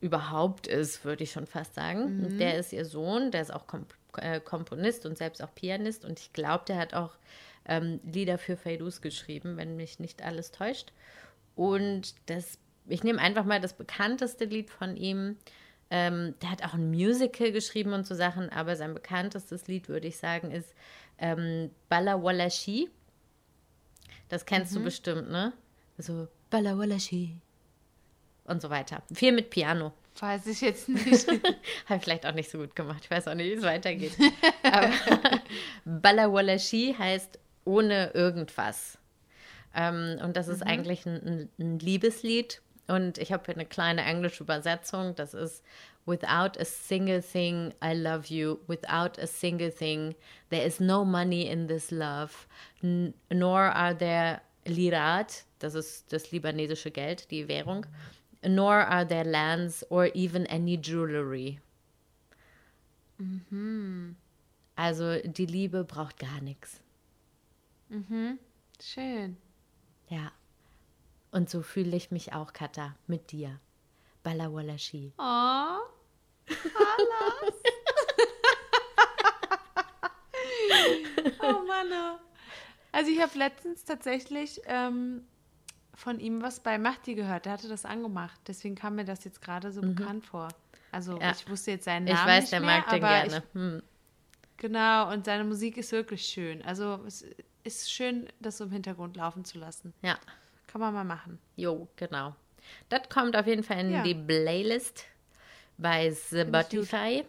[0.00, 2.24] überhaupt ist, würde ich schon fast sagen.
[2.24, 6.04] Und Der ist ihr Sohn, der ist auch Komp äh, Komponist und selbst auch Pianist
[6.04, 7.12] und ich glaube, der hat auch
[7.66, 10.92] ähm, Lieder für Fairuz geschrieben, wenn mich nicht alles täuscht.
[11.60, 12.56] Und das,
[12.88, 15.36] ich nehme einfach mal das bekannteste Lied von ihm.
[15.90, 20.08] Ähm, der hat auch ein Musical geschrieben und so Sachen, aber sein bekanntestes Lied, würde
[20.08, 20.72] ich sagen, ist
[21.18, 22.88] ähm, Bala Walashi.
[24.30, 25.52] Das kennst du bestimmt, ne?
[25.98, 27.36] So Bala Walashi.
[28.44, 29.02] Und so weiter.
[29.12, 29.92] Viel mit Piano.
[30.18, 31.28] weiß ich jetzt nicht.
[31.28, 33.02] Habe ich vielleicht auch nicht so gut gemacht.
[33.04, 34.16] Ich weiß auch nicht, wie es weitergeht.
[34.62, 34.90] Aber
[35.84, 38.96] Bala Walashi heißt ohne irgendwas.
[39.74, 42.60] Ähm, und das ist eigentlich ein, ein, Liebeslied.
[42.88, 45.14] Und ich habe hier eine kleine englische Übersetzung.
[45.14, 45.62] Das ist
[46.06, 48.58] Without a single thing, I love you.
[48.66, 50.16] Without a single thing,
[50.48, 52.48] there is no money in this love.
[52.82, 57.86] N nor are there lirat, das ist das libanesische Geld, die Währung.
[58.42, 61.60] Nor are there lands or even any jewelry.
[64.74, 66.80] Also die Liebe braucht gar nichts.
[68.82, 69.36] Schön.
[70.10, 70.32] Ja.
[71.30, 73.58] Und so fühle ich mich auch, Katha, mit dir.
[74.22, 75.12] Balawalashi.
[75.16, 75.22] Oh.
[75.22, 75.88] Alles.
[81.40, 81.86] oh Mann.
[81.92, 82.18] oh.
[82.92, 85.22] Also ich habe letztens tatsächlich ähm,
[85.94, 87.44] von ihm was bei Mahdi gehört.
[87.46, 88.40] Der hatte das angemacht.
[88.48, 90.48] Deswegen kam mir das jetzt gerade so bekannt vor.
[90.90, 91.30] Also Ja.
[91.30, 93.42] ich wusste jetzt seinen Ich Namen weiß, nicht der mehr, mag den gerne.
[93.52, 93.82] Hm.
[94.42, 96.62] Ich, genau, und seine Musik ist wirklich schön.
[96.62, 97.24] Also es
[97.64, 99.92] ist schön, das so im Hintergrund laufen zu lassen.
[100.02, 100.18] Ja,
[100.66, 101.38] Kann man mal machen.
[101.56, 102.34] jo, genau.
[102.88, 104.02] Das kommt auf jeden Fall in Ja.
[104.02, 105.04] die Playlist
[105.78, 107.24] bei Spotify.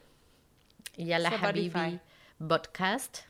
[0.97, 1.71] Yalla Spotify.
[1.77, 1.99] Habibi
[2.47, 3.25] Podcast.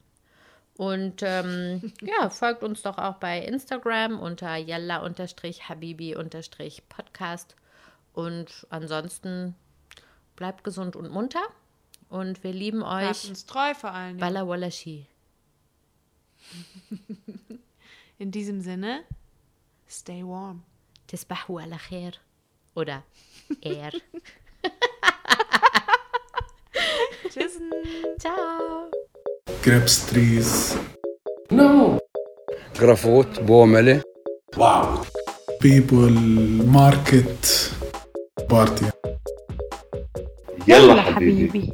[0.77, 7.55] Und ähm, ja, folgt uns doch auch bei Instagram unter yalla-habibi-podcast.
[8.13, 9.55] Und ansonsten
[10.35, 11.43] bleibt gesund und munter.
[12.09, 13.29] Und wir lieben Bleibt euch.
[13.29, 14.19] uns treu vor allen Dingen.
[14.19, 15.05] Balla Wallashi.
[18.19, 19.03] In diesem Sinne,
[19.87, 20.63] stay warm.
[21.07, 22.13] Tisbahu ala khair.
[22.75, 23.03] Oder
[23.61, 23.91] er.
[27.29, 27.59] Tschüss.
[28.19, 28.89] Ciao.
[29.63, 30.75] grapes trees,
[31.51, 31.99] No.
[32.79, 34.01] جرافوت بومله
[34.57, 35.05] Wow.
[35.61, 36.11] people,
[36.65, 37.71] market,
[38.49, 38.85] party.
[40.67, 41.73] يلا حبيبي